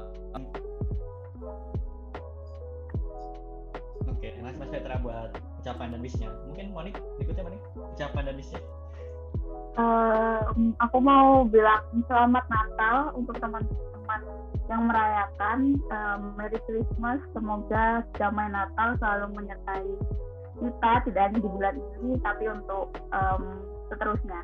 Oke, 4.06 4.28
terima 4.38 4.52
kasih 4.52 4.62
Mas 4.62 4.70
Petra 4.70 4.96
buat 5.02 5.32
ucapan 5.64 5.88
dan 5.96 6.00
wishnya. 6.04 6.30
Mungkin 6.46 6.66
Monik 6.76 6.96
berikutnya 7.18 7.44
Monik 7.48 7.62
ucapan 7.98 8.24
dan 8.30 8.36
wishnya. 8.38 8.62
Em, 9.80 10.76
aku 10.84 10.98
mau 11.00 11.48
bilang 11.48 11.82
selamat 12.06 12.46
Natal 12.52 13.16
untuk 13.16 13.40
teman-teman 13.40 14.22
yang 14.68 14.84
merayakan. 14.86 15.80
Em, 15.80 16.22
Merry 16.36 16.60
Christmas. 16.68 17.24
Semoga 17.32 18.04
damai 18.20 18.52
Natal 18.52 19.00
selalu 19.00 19.42
menyertai 19.42 19.90
kita 20.62 20.92
tidak 21.10 21.24
hanya 21.26 21.40
di 21.42 21.50
bulan 21.50 21.76
ini 21.98 22.14
tapi 22.22 22.46
untuk 22.46 22.94
em, 23.10 23.44
seterusnya. 23.92 24.42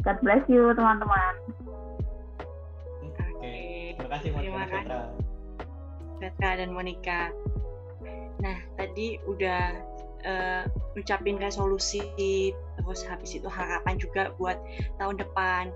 God 0.00 0.18
bless 0.24 0.44
you 0.48 0.72
teman-teman. 0.72 1.34
Oke, 3.04 3.56
terima 4.00 4.10
kasih 4.16 4.28
Terima 4.32 4.64
Petra. 4.64 5.00
Petra 6.16 6.50
dan 6.56 6.70
Monica. 6.72 7.28
Nah, 8.40 8.58
tadi 8.80 9.20
udah 9.28 9.76
eh, 10.24 10.62
ucapin 10.96 11.36
resolusi, 11.36 12.00
terus 12.80 13.04
habis 13.04 13.36
itu 13.36 13.46
harapan 13.46 14.00
juga 14.00 14.32
buat 14.40 14.56
tahun 14.96 15.20
depan. 15.20 15.68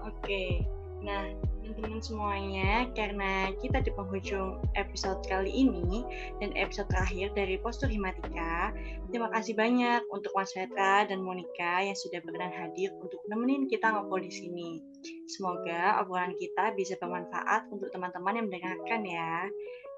Oke, 0.00 0.64
nah 1.02 1.26
teman-teman 1.70 2.02
semuanya, 2.02 2.90
karena 2.98 3.54
kita 3.62 3.78
di 3.78 3.94
penghujung 3.94 4.58
episode 4.74 5.22
kali 5.30 5.54
ini 5.54 6.02
dan 6.42 6.50
episode 6.58 6.90
terakhir 6.90 7.30
dari 7.38 7.62
Postur 7.62 7.86
Himatika, 7.86 8.74
terima 9.14 9.30
kasih 9.30 9.54
banyak 9.54 10.02
untuk 10.10 10.34
Mas 10.34 10.50
Petra 10.50 11.06
dan 11.06 11.22
Monica 11.22 11.78
yang 11.78 11.94
sudah 11.94 12.18
berkenan 12.26 12.50
hadir 12.50 12.90
untuk 12.98 13.22
nemenin 13.30 13.70
kita 13.70 13.86
ngobrol 13.86 14.18
di 14.18 14.34
sini. 14.34 14.82
Semoga 15.30 16.02
obrolan 16.02 16.34
kita 16.42 16.74
bisa 16.74 16.98
bermanfaat 16.98 17.70
untuk 17.70 17.86
teman-teman 17.94 18.42
yang 18.42 18.46
mendengarkan 18.50 19.00
ya. 19.06 19.46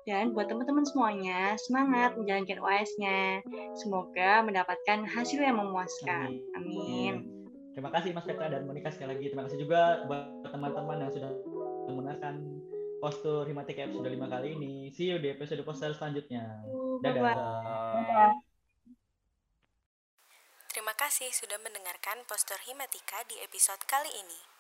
Dan 0.03 0.35
buat 0.35 0.51
teman-teman 0.51 0.83
semuanya, 0.83 1.55
semangat 1.63 2.19
menjalankan 2.19 2.59
OS-nya. 2.59 3.39
Semoga 3.79 4.43
mendapatkan 4.43 5.07
hasil 5.07 5.39
yang 5.39 5.63
memuaskan. 5.63 6.43
Amin. 6.59 7.43
Terima 7.73 7.89
kasih 7.89 8.13
Mas 8.13 8.29
Petra 8.29 8.53
dan 8.53 8.69
Monika 8.69 8.93
sekali 8.93 9.17
lagi. 9.17 9.33
Terima 9.33 9.49
kasih 9.49 9.65
juga 9.65 10.05
buat 10.05 10.45
teman-teman 10.45 11.09
yang 11.09 11.11
sudah 11.15 11.33
menggunakan 11.89 12.35
postur 13.03 13.49
Himatika 13.51 13.89
episode 13.89 14.11
5 14.15 14.31
kali 14.31 14.49
ini. 14.55 14.73
See 14.95 15.11
you 15.11 15.19
di 15.19 15.35
episode 15.35 15.63
poster 15.67 15.91
selanjutnya. 15.91 16.63
Dadah. 17.03 17.23
Bye-bye. 17.23 18.53
Terima 20.73 20.97
kasih 20.97 21.29
sudah 21.37 21.61
mendengarkan 21.61 22.25
Postur 22.25 22.57
Himatika 22.65 23.21
di 23.29 23.37
episode 23.45 23.85
kali 23.85 24.09
ini. 24.09 24.52